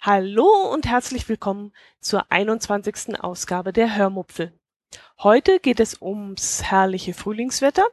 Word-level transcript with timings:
Hallo 0.00 0.72
und 0.72 0.86
herzlich 0.86 1.28
willkommen 1.28 1.72
zur 2.00 2.32
21. 2.32 3.20
Ausgabe 3.20 3.72
der 3.72 3.94
Hörmupfel. 3.96 4.58
Heute 5.18 5.60
geht 5.60 5.80
es 5.80 6.00
ums 6.00 6.62
herrliche 6.62 7.12
Frühlingswetter 7.12 7.86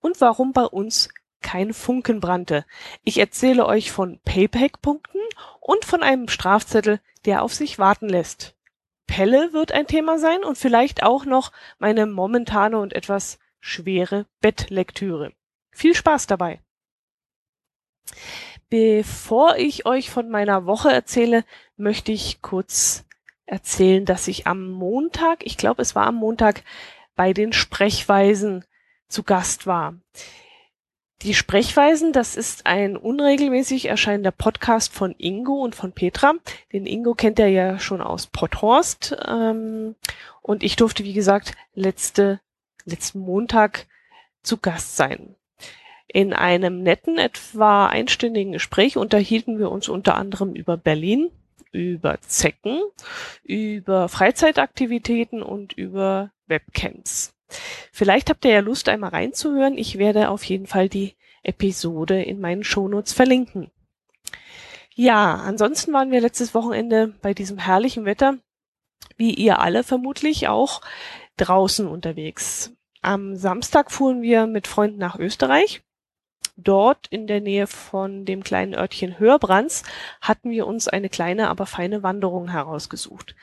und 0.00 0.20
warum 0.20 0.52
bei 0.52 0.64
uns 0.64 1.10
kein 1.42 1.74
Funken 1.74 2.20
brannte. 2.20 2.64
Ich 3.04 3.18
erzähle 3.18 3.66
euch 3.66 3.92
von 3.92 4.18
Payback-Punkten 4.24 5.20
und 5.60 5.84
von 5.84 6.02
einem 6.02 6.28
Strafzettel, 6.28 7.00
der 7.26 7.42
auf 7.42 7.52
sich 7.54 7.78
warten 7.78 8.08
lässt. 8.08 8.55
Pelle 9.06 9.52
wird 9.52 9.72
ein 9.72 9.86
Thema 9.86 10.18
sein 10.18 10.44
und 10.44 10.58
vielleicht 10.58 11.02
auch 11.02 11.24
noch 11.24 11.52
meine 11.78 12.06
momentane 12.06 12.78
und 12.78 12.92
etwas 12.92 13.38
schwere 13.60 14.26
Bettlektüre. 14.40 15.32
Viel 15.70 15.94
Spaß 15.94 16.26
dabei! 16.26 16.60
Bevor 18.68 19.56
ich 19.56 19.86
euch 19.86 20.10
von 20.10 20.28
meiner 20.28 20.66
Woche 20.66 20.90
erzähle, 20.90 21.44
möchte 21.76 22.12
ich 22.12 22.42
kurz 22.42 23.04
erzählen, 23.44 24.04
dass 24.04 24.26
ich 24.26 24.46
am 24.46 24.70
Montag, 24.70 25.46
ich 25.46 25.56
glaube 25.56 25.82
es 25.82 25.94
war 25.94 26.06
am 26.06 26.16
Montag, 26.16 26.62
bei 27.14 27.32
den 27.32 27.52
Sprechweisen 27.52 28.64
zu 29.08 29.22
Gast 29.22 29.66
war. 29.66 29.94
Die 31.22 31.32
Sprechweisen, 31.32 32.12
das 32.12 32.36
ist 32.36 32.66
ein 32.66 32.96
unregelmäßig 32.96 33.86
erscheinender 33.86 34.32
Podcast 34.32 34.92
von 34.92 35.14
Ingo 35.16 35.54
und 35.54 35.74
von 35.74 35.92
Petra. 35.92 36.34
Den 36.72 36.84
Ingo 36.84 37.14
kennt 37.14 37.38
er 37.38 37.48
ja 37.48 37.78
schon 37.78 38.02
aus 38.02 38.26
Potthorst. 38.26 39.16
Ähm, 39.26 39.94
und 40.42 40.62
ich 40.62 40.76
durfte, 40.76 41.04
wie 41.04 41.14
gesagt, 41.14 41.52
letzte, 41.74 42.40
letzten 42.84 43.20
Montag 43.20 43.86
zu 44.42 44.58
Gast 44.58 44.96
sein. 44.96 45.36
In 46.06 46.32
einem 46.32 46.82
netten, 46.82 47.18
etwa 47.18 47.86
einstündigen 47.86 48.52
Gespräch 48.52 48.96
unterhielten 48.96 49.58
wir 49.58 49.70
uns 49.70 49.88
unter 49.88 50.16
anderem 50.16 50.54
über 50.54 50.76
Berlin, 50.76 51.30
über 51.72 52.20
Zecken, 52.20 52.80
über 53.42 54.08
Freizeitaktivitäten 54.08 55.42
und 55.42 55.72
über 55.72 56.30
Webcams. 56.46 57.34
Vielleicht 57.92 58.30
habt 58.30 58.44
ihr 58.44 58.52
ja 58.52 58.60
Lust, 58.60 58.88
einmal 58.88 59.10
reinzuhören. 59.10 59.78
Ich 59.78 59.98
werde 59.98 60.30
auf 60.30 60.44
jeden 60.44 60.66
Fall 60.66 60.88
die 60.88 61.15
Episode 61.46 62.22
in 62.22 62.40
meinen 62.40 62.64
Shownotes 62.64 63.12
verlinken. 63.12 63.70
Ja, 64.94 65.34
ansonsten 65.34 65.92
waren 65.92 66.10
wir 66.10 66.20
letztes 66.20 66.54
Wochenende 66.54 67.14
bei 67.20 67.34
diesem 67.34 67.58
herrlichen 67.58 68.04
Wetter, 68.04 68.38
wie 69.16 69.34
ihr 69.34 69.60
alle 69.60 69.84
vermutlich 69.84 70.48
auch, 70.48 70.80
draußen 71.36 71.86
unterwegs. 71.86 72.72
Am 73.02 73.36
Samstag 73.36 73.92
fuhren 73.92 74.22
wir 74.22 74.46
mit 74.46 74.66
Freunden 74.66 74.98
nach 74.98 75.18
Österreich 75.18 75.82
Dort 76.56 77.06
in 77.08 77.26
der 77.26 77.42
Nähe 77.42 77.66
von 77.66 78.24
dem 78.24 78.42
kleinen 78.42 78.74
Örtchen 78.74 79.18
Hörbrands 79.18 79.82
hatten 80.22 80.50
wir 80.50 80.66
uns 80.66 80.88
eine 80.88 81.10
kleine, 81.10 81.50
aber 81.50 81.66
feine 81.66 82.02
Wanderung 82.02 82.48
herausgesucht. 82.48 83.36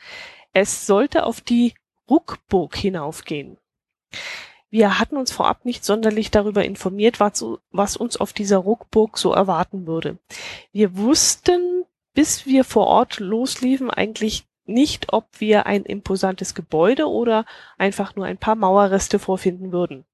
Es 0.52 0.86
sollte 0.86 1.24
auf 1.24 1.40
die 1.40 1.74
Ruckburg 2.10 2.74
hinaufgehen. 2.76 3.56
Wir 4.74 4.98
hatten 4.98 5.16
uns 5.16 5.30
vorab 5.30 5.64
nicht 5.64 5.84
sonderlich 5.84 6.32
darüber 6.32 6.64
informiert, 6.64 7.20
was, 7.20 7.44
was 7.70 7.96
uns 7.96 8.16
auf 8.16 8.32
dieser 8.32 8.56
Ruckburg 8.56 9.18
so 9.18 9.32
erwarten 9.32 9.86
würde. 9.86 10.18
Wir 10.72 10.96
wussten, 10.96 11.84
bis 12.12 12.44
wir 12.44 12.64
vor 12.64 12.88
Ort 12.88 13.20
losliefen, 13.20 13.88
eigentlich 13.88 14.48
nicht, 14.64 15.12
ob 15.12 15.28
wir 15.38 15.66
ein 15.66 15.84
imposantes 15.84 16.56
Gebäude 16.56 17.08
oder 17.08 17.46
einfach 17.78 18.16
nur 18.16 18.26
ein 18.26 18.36
paar 18.36 18.56
Mauerreste 18.56 19.20
vorfinden 19.20 19.70
würden. 19.70 20.06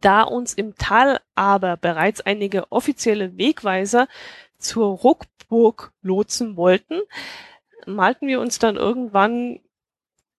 Da 0.00 0.22
uns 0.22 0.54
im 0.54 0.74
Tal 0.76 1.20
aber 1.34 1.76
bereits 1.76 2.22
einige 2.22 2.72
offizielle 2.72 3.36
Wegweiser 3.36 4.08
zur 4.56 4.86
Ruckburg 4.86 5.92
lotsen 6.00 6.56
wollten, 6.56 7.02
malten 7.84 8.26
wir 8.26 8.40
uns 8.40 8.58
dann 8.58 8.76
irgendwann 8.76 9.60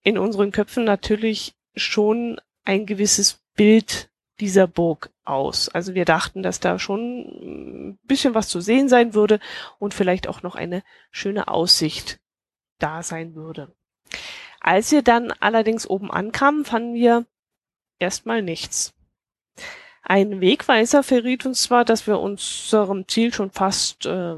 in 0.02 0.18
unseren 0.18 0.52
Köpfen 0.52 0.86
natürlich 0.86 1.53
schon 1.75 2.42
ein 2.66 2.88
gewisses 2.88 3.43
Bild 3.56 4.09
dieser 4.40 4.68
Burg 4.68 5.12
aus. 5.25 5.69
Also 5.69 5.94
wir 5.94 6.06
dachten, 6.06 6.44
dass 6.44 6.59
da 6.59 6.80
schon 6.80 7.91
ein 7.91 8.00
bisschen 8.03 8.36
was 8.36 8.50
zu 8.50 8.62
sehen 8.62 8.90
sein 8.90 9.14
würde 9.14 9.40
und 9.80 9.94
vielleicht 9.94 10.28
auch 10.28 10.41
noch 10.41 10.56
eine 10.56 10.84
schöne 11.12 11.47
Aussicht 11.47 12.19
da 12.80 13.03
sein 13.03 13.36
würde. 13.36 13.72
Als 14.59 14.92
wir 14.92 15.02
dann 15.02 15.31
allerdings 15.40 15.88
oben 15.88 16.12
ankamen, 16.12 16.66
fanden 16.66 16.94
wir 16.94 17.25
erstmal 18.00 18.42
nichts. 18.42 18.94
Ein 20.02 20.42
Wegweiser 20.42 21.02
verriet 21.02 21.46
uns 21.46 21.63
zwar, 21.63 21.86
dass 21.86 22.08
wir 22.08 22.19
unserem 22.19 23.08
Ziel 23.08 23.34
schon 23.34 23.52
fast, 23.52 24.06
äh, 24.06 24.36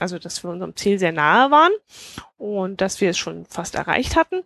also 0.00 0.18
dass 0.18 0.42
wir 0.42 0.50
unserem 0.50 0.74
Ziel 0.74 0.98
sehr 0.98 1.12
nahe 1.12 1.52
waren 1.52 1.72
und 2.36 2.80
dass 2.80 3.00
wir 3.00 3.10
es 3.10 3.18
schon 3.18 3.46
fast 3.46 3.76
erreicht 3.76 4.16
hatten. 4.16 4.42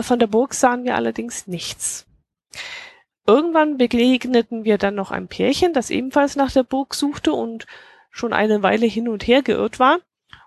Von 0.00 0.18
der 0.18 0.28
Burg 0.28 0.54
sahen 0.54 0.84
wir 0.84 0.94
allerdings 0.94 1.46
nichts. 1.46 2.06
Irgendwann 3.26 3.78
begegneten 3.78 4.64
wir 4.64 4.78
dann 4.78 4.94
noch 4.94 5.10
ein 5.10 5.28
Pärchen, 5.28 5.72
das 5.72 5.90
ebenfalls 5.90 6.36
nach 6.36 6.50
der 6.50 6.64
Burg 6.64 6.94
suchte 6.94 7.32
und 7.32 7.66
schon 8.10 8.32
eine 8.32 8.62
Weile 8.62 8.86
hin 8.86 9.08
und 9.08 9.26
her 9.26 9.42
geirrt 9.42 9.78
war. 9.78 9.98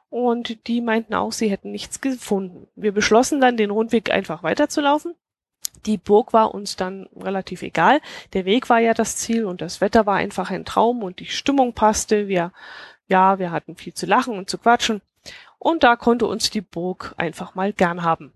Und 0.09 0.67
die 0.67 0.81
meinten 0.81 1.13
auch, 1.13 1.31
sie 1.31 1.49
hätten 1.49 1.71
nichts 1.71 2.01
gefunden. 2.01 2.67
Wir 2.75 2.91
beschlossen 2.91 3.41
dann, 3.41 3.57
den 3.57 3.71
Rundweg 3.71 4.11
einfach 4.11 4.43
weiterzulaufen 4.43 5.15
die 5.85 5.97
Burg 5.97 6.33
war 6.33 6.53
uns 6.53 6.75
dann 6.75 7.07
relativ 7.15 7.61
egal. 7.61 8.01
Der 8.33 8.45
Weg 8.45 8.69
war 8.69 8.79
ja 8.79 8.93
das 8.93 9.17
Ziel 9.17 9.45
und 9.45 9.61
das 9.61 9.81
Wetter 9.81 10.05
war 10.05 10.15
einfach 10.15 10.49
ein 10.51 10.65
Traum 10.65 11.03
und 11.03 11.19
die 11.19 11.25
Stimmung 11.25 11.73
passte. 11.73 12.27
Wir, 12.27 12.51
ja, 13.07 13.39
wir 13.39 13.51
hatten 13.51 13.75
viel 13.75 13.93
zu 13.93 14.05
lachen 14.05 14.37
und 14.37 14.49
zu 14.49 14.57
quatschen. 14.57 15.01
Und 15.59 15.83
da 15.83 15.95
konnte 15.95 16.27
uns 16.27 16.49
die 16.49 16.61
Burg 16.61 17.13
einfach 17.17 17.55
mal 17.55 17.73
gern 17.73 18.03
haben. 18.03 18.33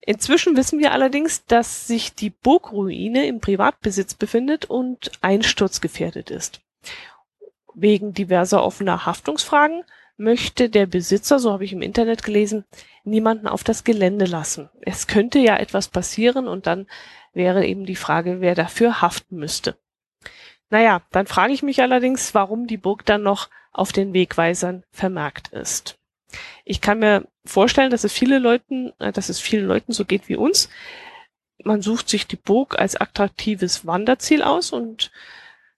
Inzwischen 0.00 0.56
wissen 0.56 0.78
wir 0.78 0.92
allerdings, 0.92 1.44
dass 1.44 1.86
sich 1.86 2.14
die 2.14 2.30
Burgruine 2.30 3.26
im 3.26 3.40
Privatbesitz 3.40 4.14
befindet 4.14 4.64
und 4.64 5.10
einsturzgefährdet 5.20 6.30
ist. 6.30 6.60
Wegen 7.74 8.14
diverser 8.14 8.64
offener 8.64 9.06
Haftungsfragen 9.06 9.84
möchte 10.16 10.68
der 10.68 10.86
Besitzer, 10.86 11.38
so 11.38 11.52
habe 11.52 11.64
ich 11.64 11.72
im 11.72 11.82
Internet 11.82 12.22
gelesen, 12.24 12.64
niemanden 13.04 13.46
auf 13.46 13.64
das 13.64 13.84
Gelände 13.84 14.24
lassen. 14.24 14.68
Es 14.80 15.06
könnte 15.06 15.38
ja 15.38 15.56
etwas 15.56 15.88
passieren 15.88 16.48
und 16.48 16.66
dann 16.66 16.86
wäre 17.32 17.66
eben 17.66 17.86
die 17.86 17.96
Frage, 17.96 18.40
wer 18.40 18.54
dafür 18.54 19.00
haften 19.00 19.36
müsste. 19.36 19.76
Naja, 20.70 21.02
dann 21.12 21.26
frage 21.26 21.52
ich 21.52 21.62
mich 21.62 21.80
allerdings, 21.80 22.34
warum 22.34 22.66
die 22.66 22.76
Burg 22.76 23.06
dann 23.06 23.22
noch 23.22 23.48
auf 23.72 23.92
den 23.92 24.12
Wegweisern 24.12 24.84
vermerkt 24.90 25.48
ist. 25.48 25.97
Ich 26.64 26.80
kann 26.80 26.98
mir 26.98 27.26
vorstellen, 27.44 27.90
dass 27.90 28.04
es 28.04 28.12
viele 28.12 28.38
Leuten, 28.38 28.92
äh, 28.98 29.12
dass 29.12 29.28
es 29.28 29.40
vielen 29.40 29.66
Leuten 29.66 29.92
so 29.92 30.04
geht 30.04 30.28
wie 30.28 30.36
uns. 30.36 30.68
Man 31.64 31.82
sucht 31.82 32.08
sich 32.08 32.26
die 32.26 32.36
Burg 32.36 32.78
als 32.78 32.96
attraktives 32.96 33.86
Wanderziel 33.86 34.42
aus 34.42 34.72
und 34.72 35.10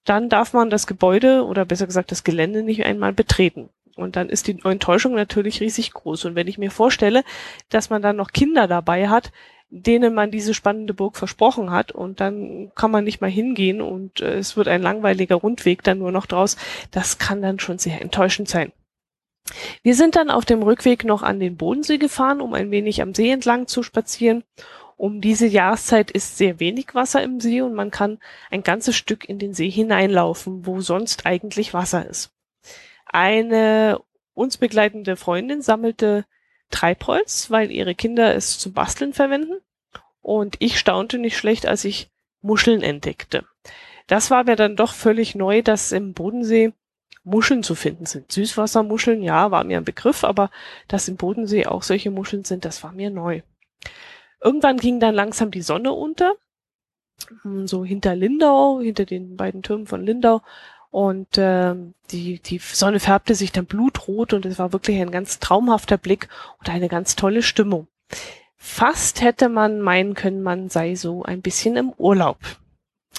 dann 0.04 0.28
darf 0.28 0.52
man 0.52 0.70
das 0.70 0.86
Gebäude 0.86 1.44
oder 1.44 1.64
besser 1.64 1.86
gesagt 1.86 2.10
das 2.10 2.24
Gelände 2.24 2.62
nicht 2.62 2.84
einmal 2.84 3.12
betreten. 3.12 3.70
Und 3.96 4.16
dann 4.16 4.28
ist 4.28 4.46
die 4.46 4.58
Enttäuschung 4.64 5.14
natürlich 5.14 5.60
riesig 5.60 5.92
groß. 5.92 6.24
Und 6.24 6.34
wenn 6.34 6.48
ich 6.48 6.58
mir 6.58 6.70
vorstelle, 6.70 7.22
dass 7.68 7.90
man 7.90 8.02
dann 8.02 8.16
noch 8.16 8.32
Kinder 8.32 8.66
dabei 8.66 9.08
hat, 9.08 9.30
denen 9.70 10.14
man 10.14 10.30
diese 10.30 10.52
spannende 10.52 10.94
Burg 10.94 11.16
versprochen 11.16 11.70
hat 11.70 11.92
und 11.92 12.20
dann 12.20 12.72
kann 12.74 12.90
man 12.90 13.04
nicht 13.04 13.20
mal 13.20 13.30
hingehen 13.30 13.80
und 13.80 14.20
äh, 14.20 14.38
es 14.38 14.56
wird 14.56 14.66
ein 14.66 14.82
langweiliger 14.82 15.36
Rundweg 15.36 15.84
dann 15.84 15.98
nur 15.98 16.10
noch 16.10 16.26
draus, 16.26 16.56
das 16.90 17.18
kann 17.18 17.40
dann 17.40 17.60
schon 17.60 17.78
sehr 17.78 18.02
enttäuschend 18.02 18.48
sein. 18.48 18.72
Wir 19.82 19.94
sind 19.94 20.16
dann 20.16 20.30
auf 20.30 20.44
dem 20.44 20.62
Rückweg 20.62 21.04
noch 21.04 21.22
an 21.22 21.40
den 21.40 21.56
Bodensee 21.56 21.98
gefahren, 21.98 22.40
um 22.40 22.54
ein 22.54 22.70
wenig 22.70 23.02
am 23.02 23.14
See 23.14 23.30
entlang 23.30 23.66
zu 23.66 23.82
spazieren. 23.82 24.44
Um 24.96 25.20
diese 25.20 25.46
Jahreszeit 25.46 26.10
ist 26.10 26.36
sehr 26.36 26.60
wenig 26.60 26.94
Wasser 26.94 27.22
im 27.22 27.40
See 27.40 27.62
und 27.62 27.74
man 27.74 27.90
kann 27.90 28.18
ein 28.50 28.62
ganzes 28.62 28.96
Stück 28.96 29.26
in 29.28 29.38
den 29.38 29.54
See 29.54 29.70
hineinlaufen, 29.70 30.66
wo 30.66 30.80
sonst 30.82 31.24
eigentlich 31.24 31.72
Wasser 31.72 32.06
ist. 32.06 32.32
Eine 33.06 33.98
uns 34.34 34.58
begleitende 34.58 35.16
Freundin 35.16 35.62
sammelte 35.62 36.26
Treibholz, 36.70 37.50
weil 37.50 37.70
ihre 37.70 37.94
Kinder 37.94 38.34
es 38.34 38.58
zum 38.58 38.72
Basteln 38.72 39.12
verwenden. 39.12 39.60
Und 40.22 40.56
ich 40.58 40.78
staunte 40.78 41.18
nicht 41.18 41.36
schlecht, 41.36 41.66
als 41.66 41.84
ich 41.84 42.10
Muscheln 42.42 42.82
entdeckte. 42.82 43.44
Das 44.06 44.30
war 44.30 44.44
mir 44.44 44.56
dann 44.56 44.76
doch 44.76 44.92
völlig 44.92 45.34
neu, 45.34 45.62
dass 45.62 45.92
im 45.92 46.14
Bodensee 46.14 46.72
Muscheln 47.22 47.62
zu 47.62 47.74
finden 47.74 48.06
sind. 48.06 48.32
Süßwassermuscheln, 48.32 49.22
ja, 49.22 49.50
war 49.50 49.64
mir 49.64 49.78
ein 49.78 49.84
Begriff, 49.84 50.24
aber 50.24 50.50
dass 50.88 51.08
im 51.08 51.16
Bodensee 51.16 51.66
auch 51.66 51.82
solche 51.82 52.10
Muscheln 52.10 52.44
sind, 52.44 52.64
das 52.64 52.82
war 52.82 52.92
mir 52.92 53.10
neu. 53.10 53.42
Irgendwann 54.42 54.78
ging 54.78 55.00
dann 55.00 55.14
langsam 55.14 55.50
die 55.50 55.62
Sonne 55.62 55.92
unter, 55.92 56.34
so 57.64 57.84
hinter 57.84 58.16
Lindau, 58.16 58.80
hinter 58.80 59.04
den 59.04 59.36
beiden 59.36 59.62
Türmen 59.62 59.86
von 59.86 60.04
Lindau 60.04 60.42
und 60.90 61.38
äh, 61.38 61.74
die, 62.10 62.40
die 62.40 62.58
Sonne 62.58 62.98
färbte 62.98 63.34
sich 63.34 63.52
dann 63.52 63.66
blutrot 63.66 64.32
und 64.32 64.44
es 64.44 64.58
war 64.58 64.72
wirklich 64.72 65.00
ein 65.00 65.12
ganz 65.12 65.38
traumhafter 65.38 65.98
Blick 65.98 66.28
und 66.58 66.68
eine 66.68 66.88
ganz 66.88 67.16
tolle 67.16 67.42
Stimmung. 67.42 67.86
Fast 68.56 69.20
hätte 69.20 69.48
man 69.48 69.80
meinen 69.80 70.14
können, 70.14 70.42
man 70.42 70.68
sei 70.68 70.96
so 70.96 71.22
ein 71.22 71.42
bisschen 71.42 71.76
im 71.76 71.90
Urlaub. 71.90 72.38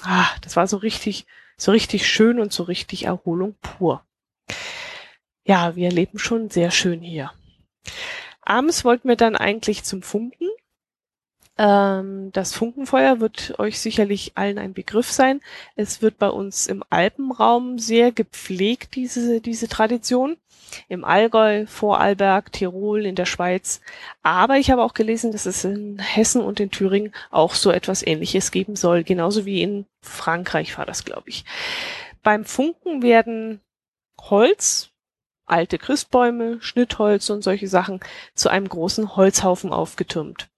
Ah, 0.02 0.28
das 0.42 0.56
war 0.56 0.66
so 0.66 0.76
richtig, 0.76 1.26
so 1.56 1.72
richtig 1.72 2.06
schön 2.06 2.40
und 2.40 2.52
so 2.52 2.62
richtig 2.62 3.04
Erholung 3.04 3.56
pur. 3.60 4.04
Ja, 5.44 5.74
wir 5.76 5.90
leben 5.90 6.18
schon 6.18 6.50
sehr 6.50 6.70
schön 6.70 7.00
hier. 7.00 7.32
Abends 8.42 8.84
wollten 8.84 9.08
wir 9.08 9.16
dann 9.16 9.36
eigentlich 9.36 9.84
zum 9.84 10.02
Funken. 10.02 10.48
Ähm, 11.58 12.30
das 12.32 12.54
Funkenfeuer 12.54 13.20
wird 13.20 13.58
euch 13.58 13.80
sicherlich 13.80 14.32
allen 14.36 14.58
ein 14.58 14.72
Begriff 14.72 15.10
sein. 15.10 15.40
Es 15.76 16.02
wird 16.02 16.18
bei 16.18 16.28
uns 16.28 16.66
im 16.66 16.82
Alpenraum 16.90 17.78
sehr 17.78 18.12
gepflegt, 18.12 18.94
diese, 18.94 19.40
diese 19.40 19.68
Tradition 19.68 20.36
im 20.88 21.04
Allgäu, 21.04 21.66
Vorarlberg, 21.66 22.52
Tirol, 22.52 23.04
in 23.04 23.14
der 23.14 23.26
Schweiz. 23.26 23.80
Aber 24.22 24.56
ich 24.56 24.70
habe 24.70 24.82
auch 24.82 24.94
gelesen, 24.94 25.32
dass 25.32 25.44
es 25.44 25.64
in 25.64 25.98
Hessen 25.98 26.40
und 26.42 26.60
in 26.60 26.70
Thüringen 26.70 27.12
auch 27.30 27.54
so 27.54 27.70
etwas 27.70 28.06
Ähnliches 28.06 28.50
geben 28.50 28.76
soll. 28.76 29.04
Genauso 29.04 29.44
wie 29.44 29.62
in 29.62 29.86
Frankreich 30.00 30.78
war 30.78 30.86
das, 30.86 31.04
glaube 31.04 31.28
ich. 31.28 31.44
Beim 32.22 32.44
Funken 32.44 33.02
werden 33.02 33.60
Holz, 34.20 34.90
alte 35.44 35.78
Christbäume, 35.78 36.58
Schnittholz 36.60 37.28
und 37.30 37.42
solche 37.42 37.68
Sachen 37.68 38.00
zu 38.34 38.48
einem 38.48 38.68
großen 38.68 39.16
Holzhaufen 39.16 39.72
aufgetürmt. 39.72 40.48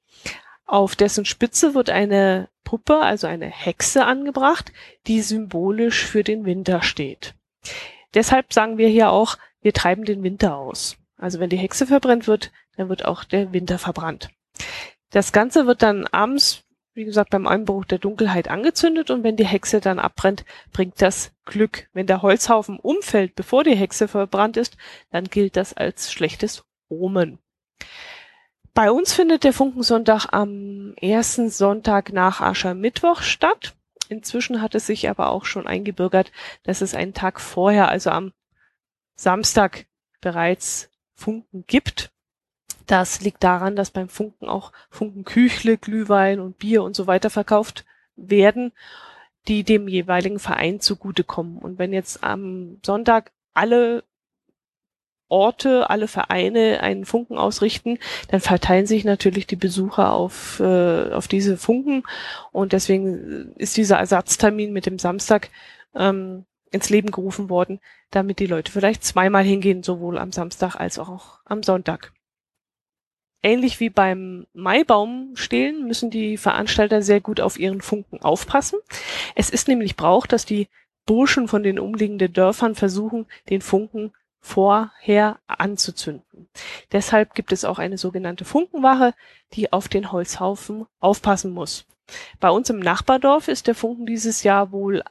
Auf 0.67 0.97
dessen 0.97 1.25
Spitze 1.25 1.75
wird 1.75 1.91
eine 1.91 2.49
Puppe, 2.65 3.01
also 3.01 3.27
eine 3.27 3.47
Hexe 3.47 4.05
angebracht, 4.05 4.73
die 5.07 5.21
symbolisch 5.21 6.05
für 6.05 6.25
den 6.25 6.45
Winter 6.45 6.83
steht. 6.83 7.35
Deshalb 8.15 8.53
sagen 8.53 8.79
wir 8.79 8.89
hier 8.89 9.11
auch 9.11 9.37
wir 9.65 9.73
treiben 9.73 10.05
den 10.05 10.23
Winter 10.23 10.57
aus. 10.57 10.99
Also 11.17 11.41
wenn 11.41 11.49
die 11.49 11.57
Hexe 11.57 11.87
verbrennt 11.87 12.27
wird, 12.29 12.53
dann 12.77 12.91
wird 12.91 13.07
auch 13.07 13.25
der 13.25 13.55
Winter 13.55 13.79
verbrannt. 13.79 14.29
Das 15.11 15.33
Ganze 15.33 15.67
wird 15.67 15.81
dann 15.81 16.07
abends, 16.09 16.65
wie 16.93 17.07
gesagt, 17.07 17.31
beim 17.31 17.47
Einbruch 17.47 17.87
der 17.87 17.99
Dunkelheit 17.99 18.49
angezündet 18.49 19.11
und 19.11 19.25
wenn 19.25 19.37
die 19.37 19.47
Hexe 19.47 19.81
dann 19.81 19.99
abbrennt, 19.99 20.45
bringt 20.71 21.01
das 21.01 21.33
Glück. 21.47 21.89
Wenn 21.95 22.07
der 22.07 22.21
Holzhaufen 22.21 22.79
umfällt, 22.79 23.35
bevor 23.37 23.65
die 23.65 23.75
Hexe 23.75 24.07
verbrannt 24.07 24.59
ist, 24.59 24.77
dann 25.11 25.25
gilt 25.25 25.57
das 25.57 25.73
als 25.73 26.13
schlechtes 26.13 26.63
Omen. 26.91 27.39
Bei 28.75 28.91
uns 28.91 29.15
findet 29.15 29.45
der 29.45 29.53
Funkensonntag 29.53 30.27
am 30.33 30.95
ersten 31.01 31.49
Sonntag 31.49 32.13
nach 32.13 32.41
Aschermittwoch 32.41 33.23
statt. 33.23 33.77
Inzwischen 34.09 34.61
hat 34.61 34.75
es 34.75 34.87
sich 34.87 35.09
aber 35.09 35.31
auch 35.31 35.45
schon 35.45 35.69
eingebürgert, 35.69 36.33
dass 36.65 36.81
es 36.81 36.93
einen 36.93 37.15
Tag 37.15 37.41
vorher, 37.41 37.89
also 37.89 38.11
am 38.11 38.33
Samstag 39.15 39.87
bereits 40.21 40.91
Funken 41.15 41.65
gibt. 41.69 42.11
Das 42.87 43.21
liegt 43.21 43.45
daran, 43.45 43.77
dass 43.77 43.93
beim 43.93 44.09
Funken 44.09 44.49
auch 44.49 44.73
Funkenküchle, 44.91 45.79
Glühwein 45.79 46.41
und 46.41 46.59
Bier 46.59 46.83
und 46.83 46.97
so 46.97 47.07
weiter 47.07 47.31
verkauft 47.31 47.85
werden, 48.17 48.73
die 49.47 49.63
dem 49.63 49.87
jeweiligen 49.87 50.41
Verein 50.41 50.81
zugutekommen. 50.81 51.59
Und 51.59 51.79
wenn 51.79 51.93
jetzt 51.93 52.25
am 52.25 52.81
Sonntag 52.85 53.31
alle 53.55 54.03
Orte, 55.35 55.91
alle 55.91 56.07
Vereine 56.07 56.81
einen 56.81 57.05
Funken 57.05 57.37
ausrichten, 57.37 57.99
dann 58.29 58.39
verteilen 58.39 58.87
sich 58.87 59.05
natürlich 59.05 59.49
die 59.49 59.57
Besucher 59.57 60.13
auf, 60.13 60.61
äh, 60.61 61.11
auf 61.11 61.27
diese 61.27 61.57
Funken. 61.57 62.05
Und 62.53 62.73
deswegen 62.73 63.53
ist 63.57 63.77
dieser 63.77 63.99
Ersatztermin 63.99 64.73
mit 64.73 64.87
dem 64.87 65.01
Samstag 65.01 65.51
ähm, 65.97 66.45
ins 66.71 66.89
Leben 66.89 67.11
gerufen 67.11 67.51
worden, 67.51 67.81
damit 68.13 68.39
die 68.39 68.47
Leute 68.47 68.71
vielleicht 68.71 69.03
zweimal 69.03 69.43
hingehen, 69.43 69.83
sowohl 69.83 70.19
am 70.19 70.31
Samstag 70.31 70.77
als 70.77 71.01
auch 71.01 71.41
am 71.45 71.65
Sonntag. 71.65 72.13
Ähnlich 73.43 73.81
wie 73.81 73.91
beim 73.91 74.47
Maibaum 74.53 75.33
stehlen 75.35 75.85
müssen 75.85 76.11
die 76.11 76.37
Veranstalter 76.37 77.03
sehr 77.03 77.21
gut 77.21 77.41
auf 77.41 77.59
ihren 77.59 77.81
Funken 77.81 78.23
aufpassen. 78.23 78.79
Es 79.35 79.51
ist 79.51 79.67
nämlich 79.67 79.97
Brauch, 79.97 80.29
dass 80.29 80.47
die 80.47 80.69
Burschen 81.07 81.49
von 81.49 81.65
den 81.65 81.81
umliegenden 81.81 82.33
Dörfern 82.33 82.77
versuchen, 82.77 83.27
den 83.51 83.61
Funken 83.61 84.13
vorher 84.45 85.39
anzuzünden. 85.47 86.49
Deshalb 86.93 87.35
gibt 87.35 87.51
es 87.51 87.65
auch 87.65 87.79
eine 87.79 87.97
sogenannte 87.97 88.45
Funkenwache, 88.45 89.15
die 89.55 89.73
auf 89.73 89.89
den 89.89 90.13
Holzhaufen 90.13 90.85
aufpassen 91.01 91.53
muss. 91.53 91.87
Bei 92.41 92.51
uns 92.51 92.69
im 92.69 92.79
Nachbardorf 92.79 93.49
ist 93.49 93.67
der 93.69 93.75
Funken 93.75 94.05
dieses 94.05 94.43
Jahr 94.43 94.71
wohl 94.71 95.03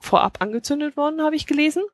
vorab 0.00 0.42
angezündet 0.42 0.96
worden, 0.96 1.22
habe 1.22 1.36
ich 1.36 1.46
gelesen. 1.46 1.84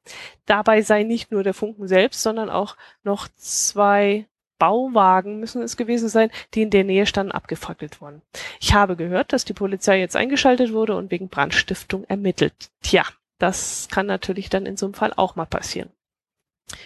Dabei 0.47 0.81
sei 0.81 1.03
nicht 1.03 1.31
nur 1.31 1.43
der 1.43 1.53
Funken 1.53 1.89
selbst, 1.89 2.23
sondern 2.23 2.49
auch 2.49 2.77
noch 3.05 3.29
zwei 3.37 4.27
Bauwagen 4.59 5.41
müssen 5.41 5.61
es 5.61 5.77
gewesen 5.77 6.09
sein, 6.09 6.31
die 6.55 6.63
in 6.63 6.71
der 6.71 6.85
Nähe 6.85 7.05
standen, 7.05 7.33
abgefackelt 7.33 8.01
worden. 8.01 8.23
Ich 8.61 8.73
habe 8.73 8.97
gehört, 8.97 9.35
dass 9.35 9.45
die 9.45 9.53
Polizei 9.53 10.01
jetzt 10.01 10.17
eingeschaltet 10.17 10.73
wurde 10.73 10.97
und 10.97 11.11
wegen 11.11 11.29
Brandstiftung 11.29 12.05
ermittelt. 12.05 12.71
Tja, 12.81 13.05
das 13.39 13.89
kann 13.91 14.07
natürlich 14.07 14.49
dann 14.49 14.65
in 14.65 14.79
so 14.79 14.87
einem 14.87 14.95
Fall 14.95 15.13
auch 15.15 15.37
mal 15.37 15.45
passieren. 15.45 15.91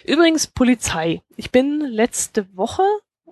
Übrigens 0.04 0.46
Polizei. 0.46 1.22
Ich 1.36 1.50
bin 1.50 1.80
letzte 1.80 2.46
Woche, 2.56 2.82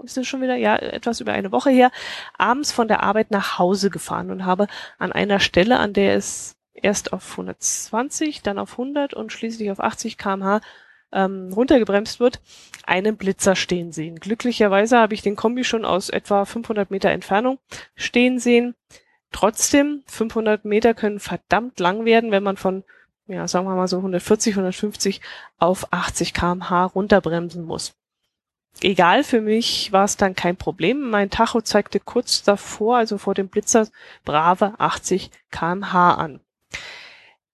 ist 0.02 0.18
es 0.18 0.26
schon 0.26 0.42
wieder, 0.42 0.56
ja, 0.56 0.76
etwas 0.76 1.20
über 1.20 1.32
eine 1.32 1.52
Woche 1.52 1.70
her, 1.70 1.90
abends 2.36 2.72
von 2.72 2.88
der 2.88 3.02
Arbeit 3.02 3.30
nach 3.30 3.58
Hause 3.58 3.90
gefahren 3.90 4.30
und 4.30 4.44
habe 4.44 4.66
an 4.98 5.12
einer 5.12 5.40
Stelle, 5.40 5.78
an 5.78 5.92
der 5.92 6.16
es 6.16 6.56
erst 6.74 7.12
auf 7.12 7.30
120, 7.32 8.42
dann 8.42 8.58
auf 8.58 8.72
100 8.72 9.14
und 9.14 9.32
schließlich 9.32 9.70
auf 9.70 9.80
80 9.80 10.18
kmh 10.18 10.60
ähm, 11.12 11.52
runtergebremst 11.52 12.20
wird, 12.20 12.40
einen 12.84 13.16
Blitzer 13.16 13.56
stehen 13.56 13.92
sehen. 13.92 14.16
Glücklicherweise 14.16 14.98
habe 14.98 15.14
ich 15.14 15.22
den 15.22 15.36
Kombi 15.36 15.64
schon 15.64 15.84
aus 15.84 16.10
etwa 16.10 16.44
500 16.44 16.90
Meter 16.90 17.10
Entfernung 17.10 17.58
stehen 17.94 18.38
sehen. 18.38 18.74
Trotzdem, 19.30 20.02
500 20.06 20.64
Meter 20.64 20.94
können 20.94 21.20
verdammt 21.20 21.80
lang 21.80 22.04
werden, 22.04 22.30
wenn 22.30 22.42
man 22.42 22.56
von, 22.56 22.84
ja, 23.26 23.48
sagen 23.48 23.66
wir 23.66 23.74
mal 23.74 23.88
so 23.88 23.98
140, 23.98 24.54
150 24.54 25.20
auf 25.58 25.92
80 25.92 26.34
kmh 26.34 26.84
runterbremsen 26.84 27.64
muss. 27.64 27.94
Egal, 28.80 29.22
für 29.22 29.40
mich 29.40 29.92
war 29.92 30.04
es 30.04 30.16
dann 30.16 30.34
kein 30.34 30.56
Problem. 30.56 31.08
Mein 31.10 31.30
Tacho 31.30 31.60
zeigte 31.60 32.00
kurz 32.00 32.42
davor, 32.42 32.96
also 32.96 33.18
vor 33.18 33.34
dem 33.34 33.48
Blitzer, 33.48 33.88
brave 34.24 34.74
80 34.78 35.30
kmh 35.50 36.14
an. 36.14 36.40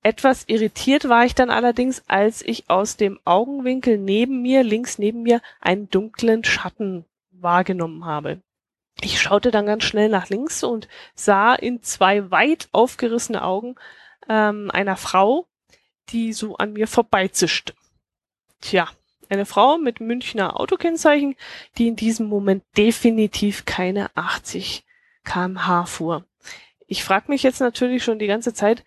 Etwas 0.03 0.45
irritiert 0.47 1.09
war 1.11 1.27
ich 1.27 1.35
dann 1.35 1.51
allerdings, 1.51 2.03
als 2.09 2.41
ich 2.41 2.71
aus 2.71 2.97
dem 2.97 3.21
Augenwinkel 3.27 3.99
neben 3.99 4.41
mir, 4.41 4.63
links 4.63 4.99
neben 4.99 5.23
mir, 5.23 5.43
einen 5.61 5.91
dunklen 5.91 6.43
Schatten 6.43 7.05
wahrgenommen 7.33 8.07
habe. 8.07 8.41
Ich 9.03 9.21
schaute 9.21 9.51
dann 9.51 9.67
ganz 9.67 9.85
schnell 9.85 10.09
nach 10.09 10.31
links 10.31 10.65
und 10.65 10.89
sah 11.15 11.55
in 11.55 11.83
zwei 11.83 12.31
weit 12.31 12.69
aufgerissene 12.73 13.43
Augen 13.43 13.77
ähm, 14.29 14.71
einer 14.71 14.97
Frau, 14.97 15.47
die 16.12 16.33
so 16.33 16.57
an 16.57 16.73
mir 16.73 16.87
vorbeizischte. 16.87 17.75
Tja, 18.61 18.88
eine 19.29 19.47
Frau 19.47 19.79
mit 19.79 20.00
Münchner 20.00 20.59
Autokennzeichen, 20.59 21.37
die 21.79 21.88
in 21.88 21.97
diesem 21.97 22.26
Moment 22.26 22.64
definitiv 22.76 23.64
keine 23.64 24.14
80 24.17 24.85
kmh 25.25 25.87
fuhr. 25.87 26.25
Ich 26.87 27.05
frage 27.05 27.31
mich 27.31 27.43
jetzt 27.43 27.61
natürlich 27.61 28.02
schon 28.02 28.19
die 28.19 28.26
ganze 28.26 28.52
Zeit, 28.52 28.85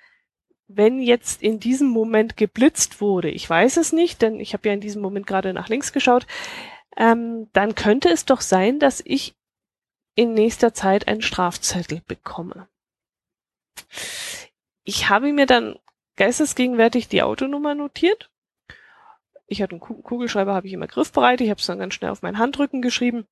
wenn 0.68 1.00
jetzt 1.00 1.42
in 1.42 1.60
diesem 1.60 1.88
Moment 1.88 2.36
geblitzt 2.36 3.00
wurde, 3.00 3.30
ich 3.30 3.50
weiß 3.50 3.78
es 3.78 3.94
nicht, 3.94 4.22
denn 4.22 4.40
ich 4.40 4.54
habe 4.54 4.68
ja 4.68 4.74
in 4.74 4.82
diesem 4.82 5.02
Moment 5.02 5.28
gerade 5.28 5.54
nach 5.54 5.70
links 5.70 5.94
geschaut, 5.94 6.26
ähm, 6.98 7.50
dann 7.54 7.76
könnte 7.76 8.10
es 8.10 8.26
doch 8.26 8.42
sein, 8.42 8.80
dass 8.80 9.02
ich 9.06 9.36
in 10.16 10.34
nächster 10.34 10.74
Zeit 10.74 11.08
einen 11.08 11.22
Strafzettel 11.22 12.02
bekomme. 12.08 12.68
Ich 14.84 15.10
habe 15.10 15.32
mir 15.34 15.46
dann 15.46 15.78
geistesgegenwärtig 16.16 17.08
die 17.08 17.24
Autonummer 17.24 17.76
notiert. 17.76 18.30
Ich 19.48 19.62
hatte 19.62 19.72
einen 19.72 19.80
Kugelschreiber, 19.82 20.54
habe 20.54 20.68
ich 20.68 20.74
immer 20.74 20.88
griffbereit. 20.88 21.42
Ich 21.42 21.50
habe 21.50 21.60
es 21.60 21.66
dann 21.66 21.80
ganz 21.80 21.94
schnell 21.94 22.12
auf 22.12 22.22
meinen 22.22 22.40
Handrücken 22.40 22.82
geschrieben. 22.82 23.26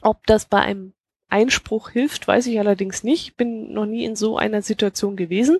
Ob 0.00 0.26
das 0.26 0.46
bei 0.46 0.60
einem 0.60 0.94
Einspruch 1.28 1.90
hilft, 1.90 2.26
weiß 2.26 2.46
ich 2.46 2.58
allerdings 2.58 3.02
nicht. 3.02 3.36
Bin 3.36 3.72
noch 3.72 3.86
nie 3.86 4.04
in 4.04 4.16
so 4.16 4.36
einer 4.36 4.62
Situation 4.62 5.16
gewesen. 5.16 5.58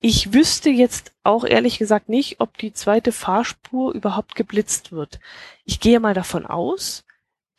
Ich 0.00 0.32
wüsste 0.32 0.70
jetzt 0.70 1.12
auch 1.24 1.44
ehrlich 1.44 1.78
gesagt 1.78 2.08
nicht, 2.08 2.40
ob 2.40 2.56
die 2.56 2.72
zweite 2.72 3.12
Fahrspur 3.12 3.92
überhaupt 3.92 4.34
geblitzt 4.34 4.92
wird. 4.92 5.20
Ich 5.64 5.78
gehe 5.78 6.00
mal 6.00 6.14
davon 6.14 6.46
aus, 6.46 7.04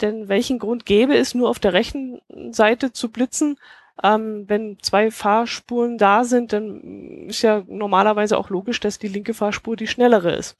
denn 0.01 0.27
welchen 0.27 0.57
Grund 0.57 0.87
gäbe 0.87 1.15
es 1.15 1.35
nur 1.35 1.49
auf 1.49 1.59
der 1.59 1.73
rechten 1.73 2.19
Seite 2.51 2.91
zu 2.91 3.11
blitzen? 3.11 3.59
Ähm, 4.03 4.45
wenn 4.47 4.77
zwei 4.81 5.11
Fahrspuren 5.11 5.97
da 5.97 6.23
sind, 6.23 6.53
dann 6.53 7.27
ist 7.27 7.43
ja 7.43 7.63
normalerweise 7.67 8.37
auch 8.37 8.49
logisch, 8.49 8.79
dass 8.79 8.99
die 8.99 9.07
linke 9.07 9.33
Fahrspur 9.33 9.75
die 9.75 9.87
schnellere 9.87 10.33
ist. 10.35 10.57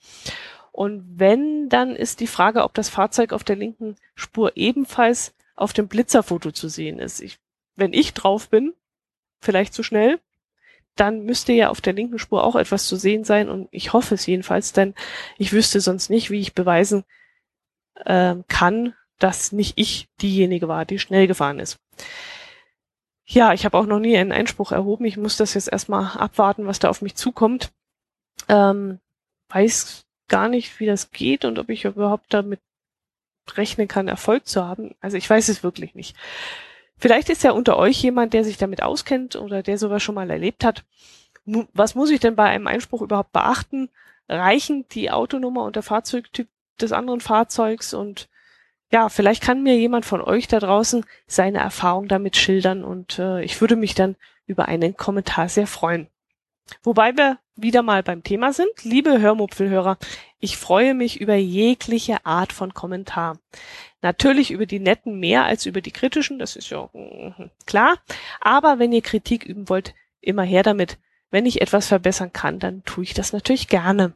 Und 0.72 1.20
wenn, 1.20 1.68
dann 1.70 1.96
ist 1.96 2.20
die 2.20 2.28
Frage, 2.28 2.64
ob 2.64 2.74
das 2.74 2.90
Fahrzeug 2.90 3.34
auf 3.34 3.44
der 3.44 3.56
linken 3.56 3.96
Spur 4.16 4.54
ebenfalls 4.56 5.34
auf 5.56 5.74
dem 5.74 5.88
Blitzerfoto 5.88 6.52
zu 6.52 6.70
sehen 6.70 7.00
ist. 7.00 7.20
Ich, 7.22 7.40
wenn 7.76 7.94
ich 7.94 8.14
drauf 8.14 8.50
bin, 8.50 8.74
vielleicht 9.42 9.74
zu 9.74 9.84
schnell, 9.84 10.20
dann 10.96 11.24
müsste 11.24 11.54
ja 11.54 11.70
auf 11.70 11.82
der 11.82 11.94
linken 11.94 12.20
Spur 12.20 12.44
auch 12.44 12.56
etwas 12.56 12.86
zu 12.88 12.96
sehen 12.96 13.24
sein 13.24 13.50
und 13.50 13.68
ich 13.72 13.94
hoffe 13.94 14.16
es 14.16 14.26
jedenfalls, 14.26 14.74
denn 14.74 14.94
ich 15.38 15.54
wüsste 15.54 15.82
sonst 15.82 16.10
nicht, 16.10 16.30
wie 16.30 16.40
ich 16.40 16.54
beweisen 16.54 17.06
äh, 17.96 18.36
kann, 18.48 18.94
dass 19.20 19.52
nicht 19.52 19.74
ich 19.78 20.08
diejenige 20.22 20.68
war, 20.68 20.86
die 20.86 21.00
schnell 21.00 21.28
gefahren 21.28 21.60
ist. 21.60 21.80
Ja, 23.34 23.54
ich 23.54 23.64
habe 23.64 23.78
auch 23.78 23.86
noch 23.86 24.00
nie 24.00 24.18
einen 24.18 24.34
Einspruch 24.34 24.74
erhoben. 24.74 25.06
Ich 25.06 25.16
muss 25.16 25.38
das 25.38 25.54
jetzt 25.54 25.72
erstmal 25.72 26.18
abwarten, 26.18 26.68
was 26.68 26.80
da 26.80 26.90
auf 26.90 27.02
mich 27.02 27.16
zukommt. 27.16 27.72
Ähm, 28.50 29.00
weiß 29.48 30.06
gar 30.28 30.50
nicht, 30.50 30.82
wie 30.82 30.86
das 30.86 31.12
geht 31.12 31.46
und 31.46 31.58
ob 31.58 31.70
ich 31.70 31.86
überhaupt 31.86 32.34
damit 32.34 32.60
rechnen 33.56 33.88
kann, 33.88 34.10
Erfolg 34.10 34.48
zu 34.48 34.66
haben. 34.66 34.96
Also 35.00 35.16
ich 35.16 35.30
weiß 35.30 35.48
es 35.48 35.64
wirklich 35.64 35.96
nicht. 35.96 36.18
Vielleicht 36.98 37.30
ist 37.30 37.44
ja 37.44 37.52
unter 37.52 37.78
euch 37.78 38.04
jemand, 38.04 38.34
der 38.34 38.44
sich 38.44 38.58
damit 38.58 38.84
auskennt 38.84 39.38
oder 39.38 39.64
der 39.64 39.78
sowas 39.78 40.04
schon 40.04 40.16
mal 40.16 40.30
erlebt 40.30 40.66
hat. 40.66 40.84
Was 41.46 41.96
muss 41.96 42.12
ich 42.12 42.20
denn 42.20 42.36
bei 42.36 42.50
einem 42.50 42.68
Einspruch 42.68 43.02
überhaupt 43.02 43.32
beachten? 43.32 43.90
Reichen 44.28 44.86
die 44.90 45.10
Autonummer 45.10 45.64
und 45.64 45.78
der 45.78 45.84
Fahrzeugtyp 45.84 46.50
des 46.82 46.92
anderen 46.92 47.22
Fahrzeugs 47.22 47.94
und 47.94 48.28
ja, 48.92 49.10
vielleicht 49.10 49.42
kann 49.42 49.64
mir 49.64 49.78
jemand 49.78 50.06
von 50.06 50.22
euch 50.22 50.48
da 50.48 50.60
draußen 50.60 51.06
seine 51.26 51.60
Erfahrung 51.60 52.08
damit 52.08 52.36
schildern 52.36 52.84
und 52.84 53.20
äh, 53.20 53.42
ich 53.44 53.60
würde 53.62 53.76
mich 53.76 53.96
dann 53.96 54.16
über 54.46 54.68
einen 54.68 54.98
Kommentar 54.98 55.48
sehr 55.50 55.68
freuen. 55.68 56.08
Wobei 56.84 57.16
wir 57.16 57.40
wieder 57.56 57.84
mal 57.84 58.04
beim 58.04 58.24
Thema 58.24 58.54
sind. 58.54 58.84
Liebe 58.84 59.20
Hörmupfelhörer, 59.20 59.98
ich 60.40 60.58
freue 60.58 60.94
mich 60.94 61.22
über 61.22 61.36
jegliche 61.36 62.26
Art 62.26 62.54
von 62.54 62.74
Kommentar. 62.74 63.38
Natürlich 64.02 64.52
über 64.52 64.66
die 64.66 64.80
netten 64.80 65.20
mehr 65.20 65.46
als 65.46 65.66
über 65.66 65.82
die 65.82 65.92
kritischen, 65.92 66.40
das 66.40 66.56
ist 66.56 66.70
ja 66.70 66.90
mm, 66.94 67.50
klar. 67.66 67.98
Aber 68.40 68.80
wenn 68.80 68.92
ihr 68.92 69.02
Kritik 69.02 69.46
üben 69.46 69.70
wollt, 69.70 69.94
immer 70.22 70.44
her 70.44 70.64
damit. 70.64 70.98
Wenn 71.30 71.46
ich 71.46 71.62
etwas 71.62 71.88
verbessern 71.88 72.34
kann, 72.34 72.60
dann 72.60 72.84
tue 72.84 73.04
ich 73.04 73.14
das 73.14 73.32
natürlich 73.32 73.68
gerne. 73.68 74.14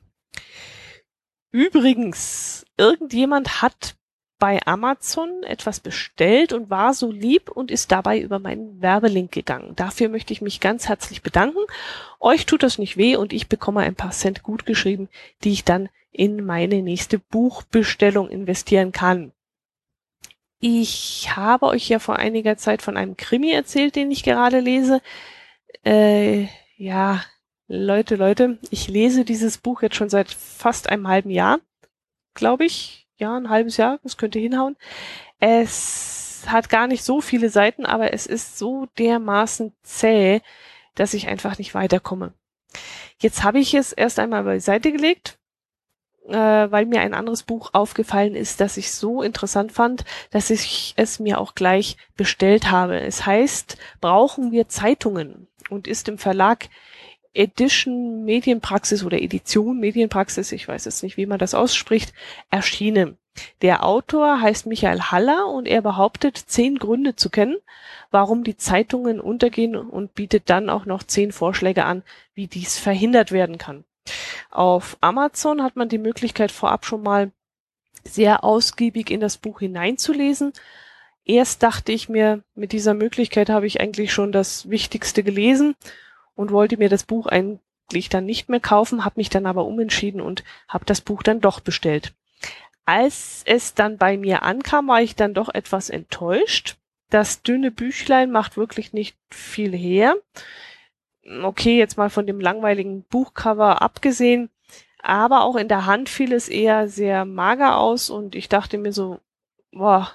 Übrigens, 1.52 2.66
irgendjemand 2.78 3.62
hat 3.62 3.96
bei 4.46 4.64
Amazon 4.68 5.42
etwas 5.42 5.80
bestellt 5.80 6.54
und 6.54 6.70
war 6.70 6.94
so 6.94 7.12
lieb 7.12 7.50
und 7.50 7.72
ist 7.72 7.92
dabei 7.92 8.20
über 8.20 8.38
meinen 8.38 8.80
Werbelink 8.80 9.32
gegangen. 9.32 9.76
Dafür 9.76 10.08
möchte 10.08 10.34
ich 10.34 10.42
mich 10.44 10.60
ganz 10.60 10.88
herzlich 10.88 11.24
bedanken. 11.24 11.62
Euch 12.20 12.46
tut 12.46 12.62
das 12.62 12.78
nicht 12.78 12.96
weh 12.96 13.16
und 13.16 13.34
ich 13.34 13.50
bekomme 13.50 13.80
ein 13.80 13.96
paar 13.96 14.12
Cent 14.12 14.44
gut 14.44 14.68
geschrieben, 14.68 15.10
die 15.44 15.52
ich 15.52 15.64
dann 15.64 15.90
in 16.12 16.46
meine 16.46 16.84
nächste 16.84 17.18
Buchbestellung 17.18 18.30
investieren 18.30 18.92
kann. 18.92 19.32
Ich 20.60 21.36
habe 21.36 21.66
euch 21.66 21.90
ja 21.90 21.98
vor 21.98 22.18
einiger 22.18 22.56
Zeit 22.56 22.84
von 22.84 22.98
einem 22.98 23.18
Krimi 23.18 23.50
erzählt, 23.50 23.96
den 23.96 24.12
ich 24.12 24.22
gerade 24.22 24.60
lese. 24.60 25.02
Äh, 25.84 26.50
ja, 26.78 27.24
Leute, 27.68 28.16
Leute, 28.16 28.60
ich 28.70 28.90
lese 28.90 29.26
dieses 29.26 29.58
Buch 29.58 29.82
jetzt 29.82 29.96
schon 29.96 30.10
seit 30.10 30.30
fast 30.30 30.88
einem 30.88 31.08
halben 31.08 31.32
Jahr, 31.32 31.62
glaube 32.36 32.66
ich 32.66 33.05
ja, 33.18 33.36
ein 33.36 33.50
halbes 33.50 33.78
Jahr, 33.78 34.00
das 34.04 34.18
könnte 34.18 34.40
hinhauen. 34.40 34.76
Es 35.40 36.44
hat 36.48 36.70
gar 36.70 36.88
nicht 36.88 37.04
so 37.04 37.22
viele 37.22 37.50
Seiten, 37.50 37.86
aber 37.86 38.14
es 38.14 38.26
ist 38.26 38.58
so 38.58 38.88
dermaßen 38.98 39.74
zäh, 39.84 40.42
dass 40.96 41.14
ich 41.14 41.28
einfach 41.28 41.58
nicht 41.58 41.74
weiterkomme. 41.74 42.34
Jetzt 43.20 43.44
habe 43.44 43.60
ich 43.60 43.74
es 43.74 43.94
erst 43.94 44.20
einmal 44.20 44.44
beiseite 44.44 44.92
gelegt, 44.92 45.38
äh, 46.28 46.34
weil 46.34 46.86
mir 46.86 47.02
ein 47.02 47.14
anderes 47.14 47.44
Buch 47.44 47.70
aufgefallen 47.74 48.36
ist, 48.36 48.60
das 48.60 48.78
ich 48.78 48.92
so 48.92 49.22
interessant 49.22 49.72
fand, 49.72 50.06
dass 50.32 50.50
ich 50.50 50.94
es 50.98 51.20
mir 51.20 51.40
auch 51.40 51.56
gleich 51.56 51.98
bestellt 52.18 52.72
habe. 52.72 53.00
Es 53.00 53.26
heißt, 53.26 53.78
brauchen 54.02 54.52
wir 54.52 54.68
Zeitungen 54.68 55.48
und 55.70 55.88
ist 55.88 56.10
im 56.10 56.18
Verlag 56.18 56.68
Edition 57.36 58.24
Medienpraxis 58.24 59.04
oder 59.04 59.22
Edition 59.22 59.80
Medienpraxis, 59.80 60.52
ich 60.52 60.68
weiß 60.68 60.86
jetzt 60.86 61.04
nicht, 61.04 61.18
wie 61.18 61.26
man 61.26 61.40
das 61.40 61.54
ausspricht, 61.54 62.14
erschienen. 62.50 63.18
Der 63.62 63.86
Autor 63.86 64.40
heißt 64.42 64.66
Michael 64.66 65.02
Haller 65.02 65.48
und 65.48 65.68
er 65.68 65.82
behauptet, 65.82 66.38
zehn 66.38 66.78
Gründe 66.78 67.16
zu 67.16 67.30
kennen, 67.30 67.58
warum 68.10 68.46
die 68.46 68.56
Zeitungen 68.56 69.20
untergehen 69.20 69.76
und 69.76 70.16
bietet 70.16 70.50
dann 70.50 70.70
auch 70.70 70.86
noch 70.86 71.04
zehn 71.04 71.34
Vorschläge 71.34 71.84
an, 71.84 72.04
wie 72.34 72.48
dies 72.48 72.80
verhindert 72.80 73.34
werden 73.34 73.58
kann. 73.58 73.84
Auf 74.52 74.98
Amazon 75.02 75.64
hat 75.64 75.76
man 75.76 75.90
die 75.90 75.98
Möglichkeit 75.98 76.52
vorab 76.52 76.86
schon 76.86 77.04
mal 77.04 77.32
sehr 78.06 78.44
ausgiebig 78.44 79.12
in 79.12 79.20
das 79.20 79.38
Buch 79.38 79.60
hineinzulesen. 79.60 80.54
Erst 81.26 81.64
dachte 81.64 81.92
ich 81.92 82.08
mir, 82.08 82.44
mit 82.54 82.72
dieser 82.72 82.94
Möglichkeit 82.94 83.50
habe 83.50 83.68
ich 83.68 83.82
eigentlich 83.82 84.14
schon 84.14 84.32
das 84.32 84.70
Wichtigste 84.70 85.24
gelesen 85.24 85.76
und 86.36 86.52
wollte 86.52 86.78
mir 86.78 86.90
das 86.90 87.04
Buch 87.04 87.28
eigentlich 87.28 88.10
dann 88.10 88.26
nicht 88.26 88.50
mehr 88.50 88.60
kaufen, 88.60 89.06
habe 89.06 89.16
mich 89.18 89.30
dann 89.30 89.46
aber 89.46 89.66
umentschieden 89.66 90.22
und 90.22 90.44
habe 90.68 90.86
das 90.86 91.02
Buch 91.02 91.24
dann 91.24 91.42
doch 91.42 91.60
bestellt. 91.60 92.14
Als 92.86 93.42
es 93.46 93.74
dann 93.74 93.98
bei 93.98 94.18
mir 94.18 94.44
ankam, 94.44 94.88
war 94.88 95.02
ich 95.02 95.16
dann 95.16 95.34
doch 95.34 95.54
etwas 95.54 95.90
enttäuscht. 95.90 96.78
Das 97.10 97.42
dünne 97.42 97.72
Büchlein 97.72 98.32
macht 98.32 98.58
wirklich 98.58 98.94
nicht 98.94 99.18
viel 99.30 99.76
her. 99.76 100.16
Okay, 101.44 101.78
jetzt 101.78 101.98
mal 101.98 102.12
von 102.12 102.28
dem 102.28 102.40
langweiligen 102.40 103.04
Buchcover 103.04 103.82
abgesehen, 103.82 104.50
aber 105.02 105.44
auch 105.44 105.56
in 105.56 105.68
der 105.68 105.88
Hand 105.88 106.10
fiel 106.10 106.34
es 106.34 106.50
eher 106.50 106.88
sehr 106.88 107.26
mager 107.26 107.78
aus 107.78 108.12
und 108.12 108.36
ich 108.36 108.48
dachte 108.50 108.78
mir 108.78 108.94
so, 108.94 109.20
boah, 109.72 110.12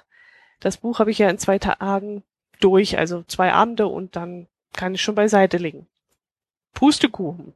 das 0.61 0.77
Buch 0.77 0.99
habe 0.99 1.11
ich 1.11 1.17
ja 1.17 1.29
in 1.29 1.37
zwei 1.37 1.59
Tagen 1.59 2.23
durch, 2.61 2.97
also 2.97 3.23
zwei 3.23 3.51
Abende 3.51 3.87
und 3.87 4.15
dann 4.15 4.47
kann 4.73 4.95
ich 4.95 5.01
schon 5.01 5.15
beiseite 5.15 5.57
legen. 5.57 5.87
Pustekuchen. 6.73 7.53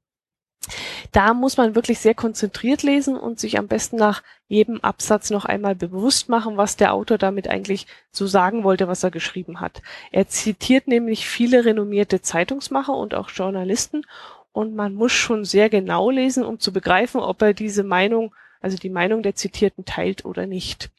Da 1.11 1.33
muss 1.33 1.57
man 1.57 1.75
wirklich 1.75 1.99
sehr 1.99 2.15
konzentriert 2.15 2.83
lesen 2.83 3.17
und 3.17 3.39
sich 3.39 3.57
am 3.57 3.67
besten 3.67 3.97
nach 3.97 4.23
jedem 4.47 4.81
Absatz 4.81 5.29
noch 5.29 5.45
einmal 5.45 5.75
bewusst 5.75 6.29
machen, 6.29 6.57
was 6.57 6.75
der 6.75 6.93
Autor 6.93 7.17
damit 7.17 7.47
eigentlich 7.47 7.87
so 8.11 8.27
sagen 8.27 8.63
wollte, 8.63 8.87
was 8.87 9.03
er 9.03 9.11
geschrieben 9.11 9.59
hat. 9.59 9.81
Er 10.11 10.27
zitiert 10.27 10.87
nämlich 10.87 11.27
viele 11.27 11.65
renommierte 11.65 12.21
Zeitungsmacher 12.21 12.93
und 12.93 13.13
auch 13.13 13.29
Journalisten 13.29 14.05
und 14.51 14.75
man 14.75 14.93
muss 14.95 15.11
schon 15.11 15.45
sehr 15.45 15.69
genau 15.69 16.09
lesen, 16.09 16.43
um 16.43 16.59
zu 16.59 16.73
begreifen, 16.73 17.21
ob 17.21 17.41
er 17.41 17.53
diese 17.53 17.83
Meinung, 17.83 18.33
also 18.59 18.77
die 18.77 18.89
Meinung 18.89 19.21
der 19.21 19.35
Zitierten 19.35 19.85
teilt 19.85 20.25
oder 20.25 20.47
nicht. 20.47 20.89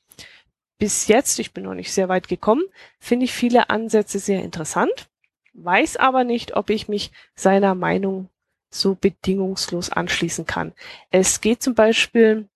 Bis 0.79 1.09
jetzt, 1.09 1.39
ich 1.39 1.53
bin 1.53 1.65
noch 1.65 1.75
nicht 1.75 1.93
sehr 1.93 2.09
weit 2.09 2.29
gekommen, 2.29 2.63
finde 2.99 3.25
ich 3.25 3.33
viele 3.33 3.71
Ansätze 3.71 4.19
sehr 4.19 4.43
interessant 4.43 5.09
weiß 5.57 5.97
aber 5.97 6.25
nicht, 6.25 6.57
ob 6.57 6.71
ich 6.71 6.89
mich 6.89 7.11
seiner 7.35 7.75
Meinung 7.75 8.29
so 8.71 8.95
bedingungslos 8.95 9.91
anschließen 9.91 10.47
kann. 10.47 10.73
Es 11.11 11.41
geht 11.41 11.63
zum 11.63 11.75
Beispiel, 11.75 12.49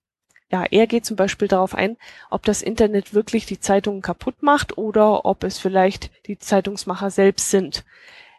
ja, 0.51 0.65
er 0.71 0.87
geht 0.87 1.07
zum 1.07 1.17
Beispiel 1.17 1.49
darauf 1.49 1.75
ein, 1.75 1.97
ob 2.31 2.45
das 2.45 2.63
Internet 2.63 3.15
wirklich 3.15 3.47
die 3.47 3.61
Zeitungen 3.61 4.03
kaputt 4.03 4.43
macht 4.43 4.77
oder 4.77 5.25
ob 5.25 5.45
es 5.45 5.59
vielleicht 5.59 6.11
die 6.27 6.39
Zeitungsmacher 6.39 7.11
selbst 7.11 7.51
sind. 7.51 7.85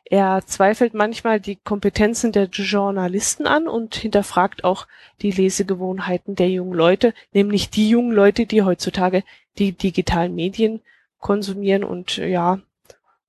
Er 0.04 0.46
zweifelt 0.46 0.94
manchmal 0.94 1.40
die 1.40 1.56
Kompetenzen 1.56 2.34
der 2.34 2.48
Journalisten 2.48 3.48
an 3.48 3.70
und 3.70 3.96
hinterfragt 3.96 4.66
auch 4.66 4.88
die 5.22 5.32
Lesegewohnheiten 5.32 6.36
der 6.36 6.50
jungen 6.50 6.74
Leute, 6.74 7.14
nämlich 7.32 7.70
die 7.70 7.90
jungen 7.90 8.12
Leute, 8.12 8.46
die 8.46 8.64
heutzutage 8.64 9.24
die 9.58 9.72
digitalen 9.72 10.36
Medien 10.36 10.82
konsumieren 11.20 11.86
und 11.86 12.18
ja, 12.18 12.60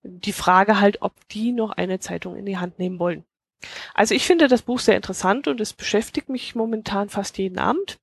die 0.03 0.33
Frage 0.33 0.81
halt, 0.81 1.03
ob 1.03 1.13
die 1.29 1.53
noch 1.53 1.71
eine 1.71 2.01
Zeitung 2.01 2.37
in 2.37 2.47
die 2.47 2.59
Hand 2.59 2.79
nehmen 2.79 2.99
wollen. 2.99 3.25
Also 3.95 4.15
ich 4.15 4.27
finde 4.27 4.49
das 4.49 4.63
Buch 4.63 4.81
sehr 4.81 4.97
interessant 4.97 5.47
und 5.47 5.61
es 5.61 5.73
beschäftigt 5.73 6.29
mich 6.29 6.55
momentan 6.55 7.09
fast 7.09 7.39
jeden 7.39 7.59
Abend. 7.59 7.99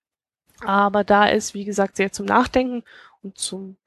Aber 0.61 1.03
da 1.03 1.29
es, 1.29 1.53
wie 1.53 1.65
gesagt, 1.65 1.97
sehr 1.97 2.11
zum 2.11 2.25
Nachdenken 2.25 2.83
und 3.21 3.37
zum 3.37 3.77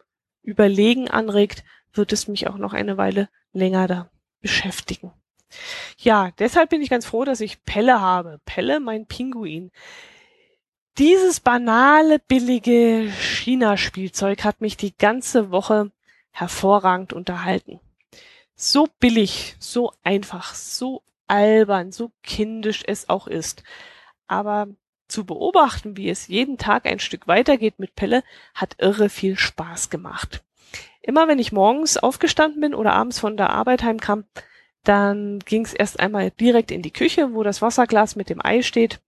Überlegen 0.43 1.09
anregt, 1.09 1.65
wird 1.93 2.13
es 2.13 2.29
mich 2.29 2.49
auch 2.49 2.57
noch 2.57 2.73
eine 2.73 2.97
Weile 2.97 3.29
länger 3.53 3.87
da 3.87 4.11
beschäftigen. 4.41 5.13
Ja, 5.99 6.31
deshalb 6.39 6.71
bin 6.71 6.83
ich 6.83 6.91
ganz 6.91 7.07
froh, 7.07 7.25
dass 7.25 7.41
ich 7.41 7.65
Pelle 7.65 8.01
habe. 8.01 8.41
Pelle, 8.45 8.81
mein 8.81 9.07
Pinguin. 9.07 9.71
Dieses 10.99 11.41
banale, 11.41 12.19
billige 12.19 13.11
China-Spielzeug 13.11 14.45
hat 14.45 14.61
mich 14.61 14.77
die 14.77 14.97
ganze 14.97 15.51
Woche 15.51 15.91
hervorragend 16.33 17.13
unterhalten 17.13 17.81
so 18.63 18.89
billig, 19.01 19.57
so 19.59 19.93
einfach, 20.05 20.55
so 20.55 21.03
albern, 21.27 21.91
so 21.91 22.13
kindisch 22.23 22.83
es 22.87 23.09
auch 23.09 23.27
ist. 23.27 23.65
Aber 24.29 24.69
zu 25.09 25.25
beobachten, 25.25 25.97
wie 25.97 26.09
es 26.09 26.29
jeden 26.29 26.59
Tag 26.59 26.87
ein 26.87 27.01
Stück 27.01 27.27
weitergeht 27.27 27.79
mit 27.79 27.97
Pelle, 27.97 28.23
hat 28.55 28.77
irre 28.79 29.09
viel 29.09 29.37
Spaß 29.37 29.91
gemacht. 29.91 30.43
Immer 31.03 31.27
wenn 31.27 31.41
ich 31.41 31.53
morgens 31.53 31.97
aufgestanden 31.97 32.61
bin 32.61 32.75
oder 32.75 32.93
abends 32.93 33.19
von 33.19 33.37
der 33.37 33.51
Arbeit 33.51 33.83
heimkam, 33.83 34.25
dann 34.85 35.41
ging 35.41 35.65
es 35.65 35.75
erst 35.75 35.99
einmal 35.99 36.31
direkt 36.31 36.71
in 36.71 36.83
die 36.83 36.93
Küche, 36.93 37.35
wo 37.35 37.43
das 37.43 37.63
Wasserglas 37.63 38.15
mit 38.15 38.31
dem 38.31 38.45
Ei 38.45 38.63
steht. 38.63 39.01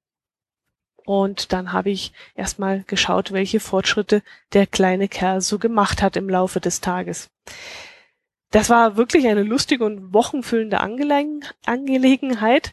Und 1.06 1.52
dann 1.52 1.73
habe 1.73 1.90
ich 1.90 2.12
erstmal 2.34 2.82
geschaut, 2.84 3.30
welche 3.32 3.61
Fortschritte 3.61 4.23
der 4.52 4.66
kleine 4.66 5.06
Kerl 5.06 5.40
so 5.40 5.58
gemacht 5.58 6.02
hat 6.02 6.16
im 6.16 6.28
Laufe 6.28 6.61
des 6.61 6.80
Tages. 6.80 7.30
Das 8.54 8.70
war 8.70 8.96
wirklich 8.96 9.26
eine 9.26 9.42
lustige 9.42 9.84
und 9.84 10.14
wochenfüllende 10.14 10.78
Angelegenheit. 10.78 12.73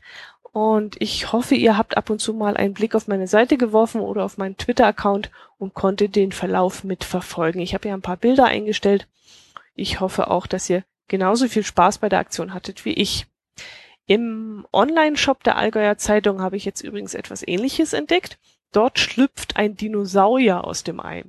Und 0.51 0.95
ich 1.01 1.33
hoffe, 1.33 1.55
ihr 1.55 1.75
habt 1.75 1.97
ab 1.97 2.11
und 2.11 2.19
zu 2.19 2.35
mal 2.35 2.55
einen 2.55 2.75
Blick 2.75 2.93
auf 2.93 3.07
meine 3.07 3.25
Seite 3.25 3.57
geworfen 3.57 3.99
oder 3.99 4.23
auf 4.23 4.37
meinen 4.37 4.57
Twitter-Account 4.57 5.31
und 5.57 5.73
konntet 5.73 6.15
den 6.15 6.33
Verlauf 6.33 6.83
mitverfolgen. 6.83 7.59
Ich 7.61 7.73
habe 7.73 7.87
ja 7.87 7.95
ein 7.95 8.03
paar 8.03 8.17
Bilder 8.17 8.45
eingestellt. 8.45 9.07
Ich 9.73 9.99
hoffe 9.99 10.29
auch, 10.29 10.45
dass 10.45 10.69
ihr 10.69 10.83
genauso 11.07 11.47
viel 11.47 11.63
Spaß 11.63 11.97
bei 11.97 12.09
der 12.09 12.19
Aktion 12.19 12.53
hattet 12.53 12.85
wie 12.85 12.93
ich. 12.93 13.25
Im 14.05 14.67
Online-Shop 14.71 15.43
der 15.43 15.57
Allgäuer 15.57 15.97
Zeitung 15.97 16.41
habe 16.43 16.57
ich 16.57 16.65
jetzt 16.65 16.81
übrigens 16.81 17.15
etwas 17.15 17.41
ähnliches 17.47 17.93
entdeckt. 17.93 18.37
Dort 18.71 18.99
schlüpft 18.99 19.57
ein 19.57 19.77
Dinosaurier 19.77 20.63
aus 20.63 20.83
dem 20.83 20.99
Ei. 20.99 21.23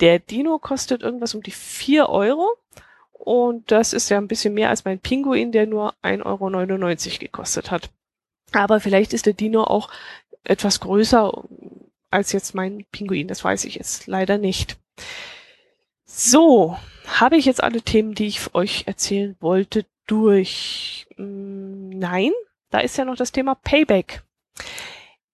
Der 0.00 0.18
Dino 0.18 0.58
kostet 0.58 1.00
irgendwas 1.00 1.34
um 1.34 1.42
die 1.42 1.52
vier 1.52 2.10
Euro 2.10 2.54
und 3.18 3.70
das 3.70 3.92
ist 3.92 4.08
ja 4.08 4.18
ein 4.18 4.28
bisschen 4.28 4.54
mehr 4.54 4.70
als 4.70 4.84
mein 4.84 4.98
Pinguin, 4.98 5.52
der 5.52 5.66
nur 5.66 5.94
1,99 6.02 6.24
Euro 6.24 7.18
gekostet 7.18 7.70
hat. 7.70 7.90
Aber 8.52 8.80
vielleicht 8.80 9.12
ist 9.12 9.26
der 9.26 9.34
Dino 9.34 9.64
auch 9.64 9.90
etwas 10.44 10.80
größer 10.80 11.44
als 12.10 12.32
jetzt 12.32 12.54
mein 12.54 12.86
Pinguin. 12.90 13.28
Das 13.28 13.44
weiß 13.44 13.64
ich 13.64 13.74
jetzt 13.74 14.06
leider 14.06 14.38
nicht. 14.38 14.78
So, 16.06 16.78
habe 17.06 17.36
ich 17.36 17.44
jetzt 17.44 17.62
alle 17.62 17.82
Themen, 17.82 18.14
die 18.14 18.26
ich 18.26 18.54
euch 18.54 18.84
erzählen 18.86 19.36
wollte, 19.40 19.84
durch? 20.06 21.06
Hm, 21.16 21.90
nein, 21.90 22.32
da 22.70 22.80
ist 22.80 22.96
ja 22.96 23.04
noch 23.04 23.16
das 23.16 23.32
Thema 23.32 23.54
Payback. 23.54 24.22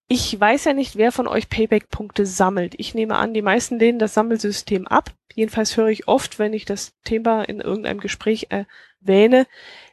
Ich 0.07 0.39
weiß 0.39 0.65
ja 0.65 0.73
nicht, 0.73 0.97
wer 0.97 1.11
von 1.11 1.27
euch 1.27 1.49
Payback-Punkte 1.49 2.27
sammelt. 2.27 2.75
Ich 2.77 2.93
nehme 2.93 3.15
an, 3.15 3.33
die 3.33 3.41
meisten 3.41 3.79
lehnen 3.79 3.97
das 3.97 4.13
Sammelsystem 4.13 4.87
ab. 4.87 5.11
Jedenfalls 5.33 5.77
höre 5.77 5.87
ich 5.87 6.07
oft, 6.07 6.37
wenn 6.37 6.53
ich 6.53 6.65
das 6.65 6.93
Thema 7.03 7.43
in 7.43 7.59
irgendeinem 7.59 7.99
Gespräch 7.99 8.47
erwähne, 8.49 9.47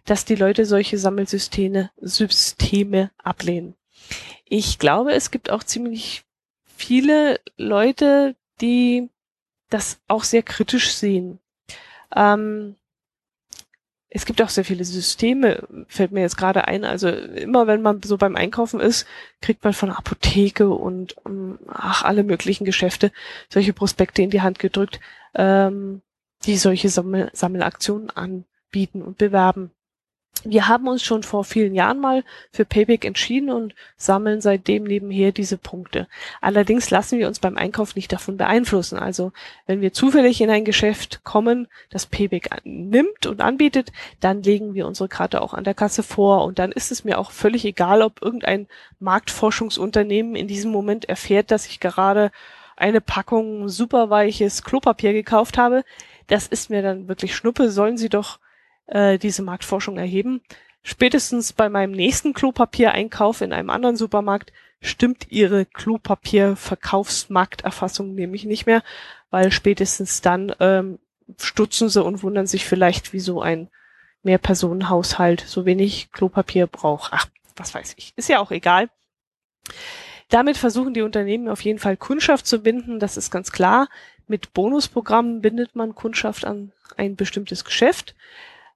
dass 0.05 0.27
die 0.27 0.35
Leute 0.35 0.67
solche 0.67 0.99
Sammelsysteme 0.99 1.91
Systeme 1.97 3.11
ablehnen. 3.17 3.75
Ich 4.45 4.79
glaube, 4.79 5.13
es 5.13 5.31
gibt 5.31 5.51
auch 5.51 5.65
ziemlich 5.65 6.25
viele 6.77 7.41
Leute, 7.57 8.37
die 8.61 9.09
das 9.71 9.99
auch 10.09 10.25
sehr 10.25 10.43
kritisch 10.43 10.93
sehen. 10.95 11.39
Ähm, 12.15 12.77
es 14.15 14.27
gibt 14.27 14.43
auch 14.43 14.51
sehr 14.51 14.65
viele 14.65 14.85
Systeme, 14.85 15.67
fällt 15.89 16.13
mir 16.13 16.21
jetzt 16.21 16.37
gerade 16.37 16.69
ein. 16.69 16.85
Also 16.85 17.09
immer 17.09 17.67
wenn 17.67 17.81
man 17.81 18.03
so 18.03 18.19
beim 18.19 18.37
Einkaufen 18.37 18.79
ist, 18.79 19.07
kriegt 19.41 19.65
man 19.65 19.73
von 19.73 19.91
Apotheke 19.91 20.69
und 20.69 21.17
um, 21.25 21.59
ach, 21.69 22.05
alle 22.05 22.23
möglichen 22.23 22.65
Geschäfte 22.65 23.11
solche 23.49 23.73
Prospekte 23.73 24.21
in 24.21 24.31
die 24.31 24.43
Hand 24.43 24.59
gedrückt, 24.59 25.01
ähm, 25.35 26.03
die 26.45 26.59
solche 26.59 26.91
Sammel 26.91 27.31
Sammelaktionen 27.33 28.11
anbieten 28.11 29.01
und 29.01 29.17
bewerben. 29.17 29.71
Wir 30.45 30.67
haben 30.67 30.89
uns 30.89 31.03
schon 31.05 31.23
vor 31.23 31.45
vielen 31.45 31.75
Jahren 31.75 32.01
mal 32.01 32.25
für 32.51 32.65
Payback 32.65 33.05
entschieden 33.05 33.51
und 33.51 33.75
sammeln 33.97 34.41
seitdem 34.41 34.85
nebenher 34.85 35.31
diese 35.31 35.57
Punkte. 35.57 36.09
Allerdings 36.41 36.91
lassen 36.91 37.19
wir 37.19 37.29
uns 37.29 37.39
beim 37.39 37.57
Einkauf 37.57 37.95
nicht 37.95 38.13
davon 38.13 38.37
beeinflussen. 38.37 38.99
Also 38.99 39.33
wenn 39.67 39.81
wir 39.81 39.93
zufällig 39.93 40.41
in 40.41 40.51
ein 40.51 40.65
Geschäft 40.65 41.23
kommen, 41.23 41.69
das 41.91 42.07
Payback 42.07 42.51
nimmt 42.65 43.27
und 43.27 43.41
anbietet, 43.41 43.93
dann 44.21 44.43
legen 44.43 44.75
wir 44.75 44.87
unsere 44.89 45.09
Karte 45.09 45.43
auch 45.43 45.55
an 45.55 45.65
der 45.65 45.75
Kasse 45.75 46.03
vor 46.03 46.45
und 46.45 46.59
dann 46.59 46.73
ist 46.73 46.91
es 46.91 47.05
mir 47.05 47.19
auch 47.19 47.31
völlig 47.31 47.65
egal, 47.65 48.03
ob 48.03 48.21
irgendein 48.21 48.67
Marktforschungsunternehmen 48.99 50.35
in 50.35 50.49
diesem 50.49 50.73
Moment 50.73 51.05
erfährt, 51.05 51.53
dass 51.53 51.67
ich 51.67 51.79
gerade 51.79 52.33
eine 52.77 53.01
Packung 53.01 53.69
superweiches 53.69 54.65
Klopapier 54.65 55.13
gekauft 55.13 55.57
habe. 55.57 55.85
Das 56.27 56.49
ist 56.49 56.69
mir 56.69 56.83
dann 56.83 57.07
wirklich 57.07 57.37
Schnuppe, 57.37 57.71
sollen 57.71 57.97
sie 57.97 58.09
doch 58.09 58.41
äh, 58.87 59.19
diese 59.19 59.43
Marktforschung 59.43 59.99
erheben. 59.99 60.41
Spätestens 60.83 61.53
bei 61.53 61.69
meinem 61.69 61.93
nächsten 61.93 62.33
Klopapiereinkauf 62.33 63.41
in 63.41 63.53
einem 63.53 63.71
anderen 63.71 63.97
Supermarkt 63.97 64.53
stimmt 64.81 65.31
ihre 65.31 65.65
Klopapierverkaufsmarkterfassung 65.65 68.15
nämlich 68.15 68.45
nicht 68.45 68.67
mehr, 68.67 68.83
weil 69.31 69.53
spätestens 69.53 70.23
dann 70.23 70.53
ähm, 70.59 70.99
stutzen 71.41 71.89
sie 71.89 72.03
und 72.03 72.25
wundern 72.25 72.49
sich 72.49 72.65
vielleicht, 72.65 73.13
wieso 73.13 73.41
ein 73.41 73.69
Mehrpersonenhaushalt 74.25 75.41
so 75.41 75.67
wenig 75.67 76.11
Klopapier 76.13 76.67
braucht. 76.67 77.13
Ach, 77.13 77.27
was 77.57 77.75
weiß 77.75 77.95
ich. 77.97 78.13
Ist 78.17 78.29
ja 78.29 78.41
auch 78.41 78.51
egal. 78.51 78.89
Damit 80.29 80.57
versuchen 80.57 80.95
die 80.95 81.03
Unternehmen 81.03 81.49
auf 81.49 81.61
jeden 81.61 81.79
Fall 81.79 81.97
Kundschaft 81.97 82.47
zu 82.47 82.63
binden, 82.63 82.99
das 82.99 83.17
ist 83.17 83.31
ganz 83.31 83.53
klar. 83.53 83.89
Mit 84.27 84.55
Bonusprogrammen 84.55 85.43
bindet 85.43 85.77
man 85.77 85.95
Kundschaft 85.95 86.45
an 86.45 86.73
ein 86.97 87.17
bestimmtes 87.17 87.65
Geschäft. 87.65 88.15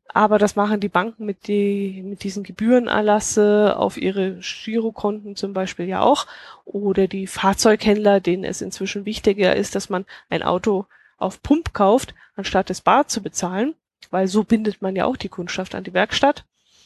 Aber 0.08 0.38
das 0.38 0.56
machen 0.56 0.80
die 0.80 0.88
Banken 0.88 1.26
mit, 1.26 1.46
die, 1.46 2.02
mit 2.02 2.22
diesen 2.22 2.42
Gebührenerlasse 2.42 3.76
auf 3.76 3.96
ihre 3.96 4.38
Girokonten 4.40 5.36
zum 5.36 5.52
Beispiel 5.52 5.86
ja 5.86 6.00
auch. 6.00 6.26
Oder 6.64 7.06
die 7.06 7.26
Fahrzeughändler, 7.26 8.20
denen 8.20 8.44
es 8.44 8.62
inzwischen 8.62 9.04
wichtiger 9.04 9.54
ist, 9.56 9.74
dass 9.74 9.90
man 9.90 10.06
ein 10.30 10.42
Auto 10.42 10.86
auf 11.18 11.42
Pump 11.42 11.74
kauft, 11.74 12.14
anstatt 12.34 12.70
es 12.70 12.80
bar 12.80 13.08
zu 13.08 13.22
bezahlen. 13.22 13.74
Weil 14.10 14.28
so 14.28 14.44
bindet 14.44 14.80
man 14.80 14.96
ja 14.96 15.04
auch 15.04 15.16
die 15.16 15.28
Kundschaft 15.28 15.74
an 15.74 15.84
die 15.84 15.94
Werkstatt. 15.94 16.44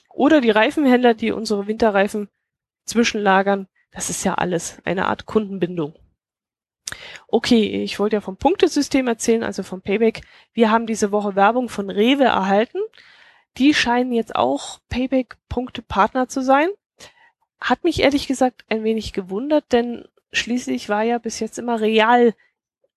Oder 0.08 0.40
die 0.40 0.50
Reifenhändler, 0.50 1.14
die 1.14 1.32
unsere 1.32 1.66
Winterreifen 1.66 2.28
zwischenlagern. 2.84 3.68
Das 3.92 4.10
ist 4.10 4.24
ja 4.24 4.34
alles 4.34 4.78
eine 4.84 5.06
Art 5.06 5.26
Kundenbindung. 5.26 5.94
Okay, 7.28 7.82
ich 7.84 7.98
wollte 7.98 8.16
ja 8.16 8.20
vom 8.20 8.36
Punktesystem 8.36 9.06
erzählen, 9.06 9.44
also 9.44 9.62
vom 9.62 9.80
Payback. 9.80 10.22
Wir 10.52 10.70
haben 10.70 10.86
diese 10.86 11.12
Woche 11.12 11.36
Werbung 11.36 11.68
von 11.68 11.90
Rewe 11.90 12.24
erhalten. 12.24 12.78
Die 13.56 13.74
scheinen 13.74 14.12
jetzt 14.12 14.36
auch 14.36 14.80
Payback-Punkte-Partner 14.88 16.28
zu 16.28 16.42
sein. 16.42 16.68
Hat 17.60 17.84
mich 17.84 18.00
ehrlich 18.00 18.26
gesagt 18.26 18.64
ein 18.68 18.84
wenig 18.84 19.12
gewundert, 19.12 19.72
denn 19.72 20.06
schließlich 20.32 20.88
war 20.88 21.02
ja 21.02 21.18
bis 21.18 21.40
jetzt 21.40 21.58
immer 21.58 21.80
Real, 21.80 22.34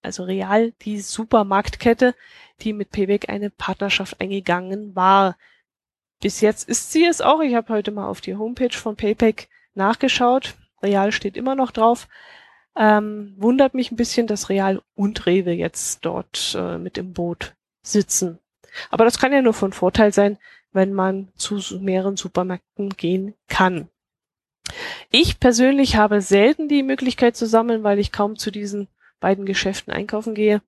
also 0.01 0.23
Real 0.23 0.71
die 0.83 0.99
Supermarktkette, 0.99 2.15
die 2.61 2.73
mit 2.73 2.91
Payback 2.91 3.29
eine 3.29 3.49
Partnerschaft 3.49 4.21
eingegangen 4.21 4.95
war. 4.95 5.37
Bis 6.21 6.39
jetzt 6.41 6.69
ist 6.69 6.91
sie 6.91 7.05
es 7.05 7.19
auch. 7.19 7.41
Ich 7.41 7.55
habe 7.55 7.73
heute 7.73 7.91
mal 7.91 8.07
auf 8.07 8.21
die 8.21 8.35
Homepage 8.35 8.71
von 8.71 8.95
Payback 8.95 9.49
nachgeschaut. 9.73 10.55
Real 10.81 11.11
steht 11.11 11.35
immer 11.35 11.55
noch 11.55 11.71
drauf. 11.71 12.07
Ähm, 12.75 13.35
wundert 13.37 13.73
mich 13.73 13.91
ein 13.91 13.97
bisschen, 13.97 14.27
dass 14.27 14.49
Real 14.49 14.81
und 14.95 15.25
Rewe 15.25 15.51
jetzt 15.51 16.05
dort 16.05 16.55
äh, 16.57 16.77
mit 16.77 16.97
im 16.97 17.13
Boot 17.13 17.55
sitzen. 17.81 18.39
Aber 18.89 19.05
das 19.05 19.19
kann 19.19 19.33
ja 19.33 19.41
nur 19.41 19.53
von 19.53 19.73
Vorteil 19.73 20.13
sein, 20.13 20.37
wenn 20.71 20.93
man 20.93 21.29
zu 21.35 21.59
mehreren 21.79 22.17
Supermärkten 22.17 22.89
gehen 22.89 23.35
kann. 23.47 23.89
Ich 25.11 25.39
persönlich 25.39 25.95
habe 25.97 26.21
selten 26.21 26.67
die 26.67 26.83
Möglichkeit 26.83 27.35
zu 27.35 27.45
sammeln, 27.45 27.83
weil 27.83 27.99
ich 27.99 28.11
kaum 28.11 28.37
zu 28.37 28.51
diesen 28.51 28.87
beiden 29.19 29.45
Geschäften 29.45 29.93
einkaufen 29.93 30.35
gehe. 30.35 30.61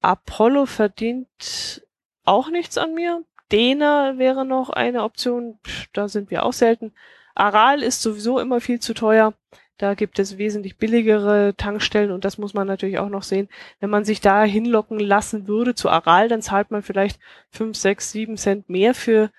Apollo 0.00 0.66
verdient 0.66 1.86
auch 2.24 2.50
nichts 2.50 2.78
an 2.78 2.94
mir. 2.94 3.24
Dena 3.52 4.16
wäre 4.18 4.44
noch 4.44 4.70
eine 4.70 5.02
Option, 5.02 5.58
da 5.92 6.08
sind 6.08 6.30
wir 6.30 6.44
auch 6.44 6.52
selten. 6.52 6.92
Aral 7.34 7.82
ist 7.82 8.02
sowieso 8.02 8.38
immer 8.38 8.60
viel 8.60 8.80
zu 8.80 8.94
teuer. 8.94 9.34
Da 9.80 9.94
gibt 9.94 10.18
es 10.18 10.36
wesentlich 10.36 10.76
billigere 10.76 11.54
Tankstellen 11.56 12.10
und 12.10 12.26
das 12.26 12.36
muss 12.36 12.52
man 12.52 12.66
natürlich 12.66 12.98
auch 12.98 13.08
noch 13.08 13.22
sehen. 13.22 13.48
Wenn 13.78 13.88
man 13.88 14.04
sich 14.04 14.20
da 14.20 14.44
hinlocken 14.44 15.00
lassen 15.00 15.48
würde 15.48 15.74
zu 15.74 15.88
Aral, 15.88 16.28
dann 16.28 16.42
zahlt 16.42 16.70
man 16.70 16.82
vielleicht 16.82 17.18
fünf, 17.48 17.78
sechs, 17.78 18.12
sieben 18.12 18.36
Cent 18.36 18.68
mehr 18.68 18.92
für 18.92 19.30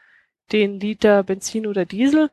den 0.51 0.79
Liter 0.79 1.21
Benzin 1.21 1.67
oder 1.67 1.85
Diesel 1.85 2.31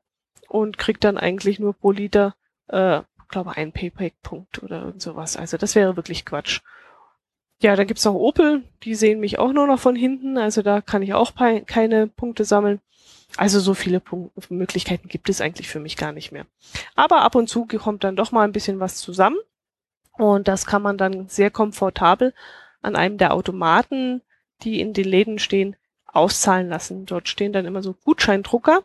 und 0.49 0.79
kriegt 0.79 1.05
dann 1.05 1.19
eigentlich 1.19 1.59
nur 1.59 1.75
pro 1.75 1.93
Liter, 1.93 2.35
äh, 2.69 3.03
glaube 3.29 3.59
einen 3.59 3.73
Payback-Punkt 3.73 4.63
oder 4.63 4.85
irgend 4.85 5.03
sowas. 5.03 5.37
Also 5.37 5.59
das 5.59 5.75
wäre 5.75 5.97
wirklich 5.97 6.25
Quatsch. 6.25 6.63
Ja, 7.61 7.75
dann 7.75 7.89
gibt's 7.89 8.05
noch 8.05 8.15
Opel, 8.15 8.63
die 8.85 8.95
sehen 8.95 9.19
mich 9.19 9.39
auch 9.39 9.53
nur 9.53 9.67
noch 9.67 9.81
von 9.81 9.97
hinten, 9.97 10.39
also 10.39 10.63
da 10.63 10.81
kann 10.81 11.03
ich 11.03 11.15
auch 11.15 11.33
keine 11.35 12.07
Punkte 12.07 12.45
sammeln. 12.45 12.81
Also 13.37 13.59
so 13.61 13.75
viele 13.75 14.01
Punkt 14.01 14.51
Möglichkeiten 14.51 15.09
gibt 15.09 15.29
es 15.29 15.41
eigentlich 15.41 15.69
für 15.69 15.81
mich 15.81 15.97
gar 15.97 16.13
nicht 16.13 16.33
mehr. 16.33 16.47
Aber 16.95 17.23
ab 17.23 17.35
und 17.35 17.49
zu 17.49 17.67
kommt 17.67 18.05
dann 18.05 18.17
doch 18.17 18.33
mal 18.33 18.45
ein 18.45 18.53
bisschen 18.53 18.81
was 18.81 18.97
zusammen. 18.97 19.37
Und 20.13 20.49
das 20.49 20.67
kann 20.67 20.83
man 20.83 20.99
dann 20.99 21.29
sehr 21.29 21.51
komfortabel 21.51 22.33
an 22.81 22.97
einem 22.97 23.19
der 23.19 23.35
Automaten, 23.35 24.23
die 24.63 24.81
in 24.81 24.93
den 24.93 25.05
Läden 25.05 25.39
stehen, 25.39 25.77
auszahlen 26.07 26.69
lassen. 26.69 27.07
Dort 27.07 27.29
stehen 27.29 27.53
dann 27.53 27.67
immer 27.67 27.83
so 27.83 27.95
Gutscheindrucker, 28.05 28.83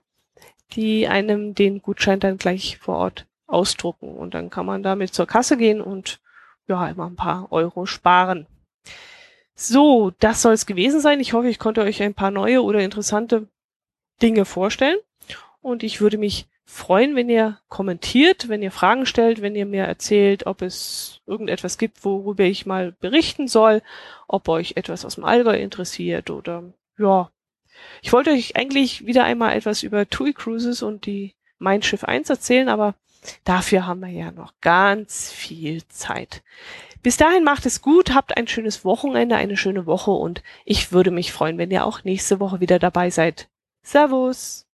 die 0.74 1.08
einem 1.08 1.56
den 1.56 1.82
Gutschein 1.82 2.20
dann 2.20 2.38
gleich 2.38 2.78
vor 2.78 2.98
Ort 2.98 3.26
ausdrucken. 3.48 4.16
Und 4.16 4.34
dann 4.34 4.50
kann 4.50 4.66
man 4.66 4.84
damit 4.84 5.14
zur 5.14 5.26
Kasse 5.26 5.58
gehen 5.58 5.82
und 5.82 6.20
ja, 6.68 6.88
immer 6.88 7.08
ein 7.08 7.16
paar 7.16 7.52
Euro 7.52 7.86
sparen. 7.86 8.46
So, 9.56 10.12
das 10.20 10.42
soll 10.42 10.54
es 10.54 10.66
gewesen 10.66 11.00
sein. 11.00 11.20
Ich 11.20 11.34
hoffe, 11.34 11.50
ich 11.50 11.60
konnte 11.60 11.82
euch 11.82 12.02
ein 12.02 12.14
paar 12.14 12.32
neue 12.32 12.64
oder 12.64 12.80
interessante 12.80 13.48
Dinge 14.22 14.46
vorstellen. 14.46 14.98
Und 15.62 15.84
ich 15.84 16.02
würde 16.02 16.18
mich 16.18 16.48
freuen, 16.66 17.16
wenn 17.16 17.30
ihr 17.30 17.60
kommentiert, 17.70 18.50
wenn 18.50 18.64
ihr 18.64 18.72
Fragen 18.72 19.06
stellt, 19.06 19.42
wenn 19.42 19.56
ihr 19.56 19.66
mir 19.66 19.84
erzählt, 19.84 20.48
ob 20.48 20.62
es 20.62 21.22
irgendetwas 21.26 21.78
gibt, 21.78 22.04
worüber 22.04 22.44
ich 22.44 22.66
mal 22.66 22.94
berichten 22.94 23.48
soll, 23.48 23.82
ob 24.28 24.48
euch 24.50 24.74
etwas 24.76 25.06
aus 25.06 25.16
dem 25.16 25.24
Allgäu 25.24 25.58
interessiert 25.58 26.30
oder 26.30 26.64
ja. 26.98 27.30
Ich 28.02 28.14
wollte 28.14 28.32
euch 28.32 28.56
eigentlich 28.56 29.06
wieder 29.06 29.24
einmal 29.24 29.56
etwas 29.56 29.84
über 29.84 30.10
TUI 30.10 30.34
Cruises 30.34 30.82
und 30.82 31.06
die 31.06 31.36
mein 31.60 31.82
Schiff 31.82 32.04
1 32.04 32.30
erzählen, 32.30 32.70
aber 32.70 32.96
dafür 33.44 33.86
haben 33.86 34.02
wir 34.02 34.10
ja 34.10 34.32
noch 34.32 34.54
ganz 34.62 35.32
viel 35.32 35.86
Zeit. 35.88 36.44
Bis 37.04 37.18
dahin 37.18 37.44
macht 37.44 37.66
es 37.66 37.82
gut, 37.82 38.14
habt 38.14 38.38
ein 38.38 38.48
schönes 38.48 38.86
Wochenende, 38.86 39.36
eine 39.36 39.58
schöne 39.58 39.86
Woche 39.86 40.12
und 40.12 40.42
ich 40.64 40.94
würde 40.94 41.12
mich 41.12 41.34
freuen, 41.34 41.58
wenn 41.58 41.70
ihr 41.70 41.86
auch 41.86 42.06
nächste 42.06 42.40
Woche 42.40 42.62
wieder 42.62 42.80
dabei 42.80 43.10
seid. 43.10 43.50
Servus! 43.84 44.66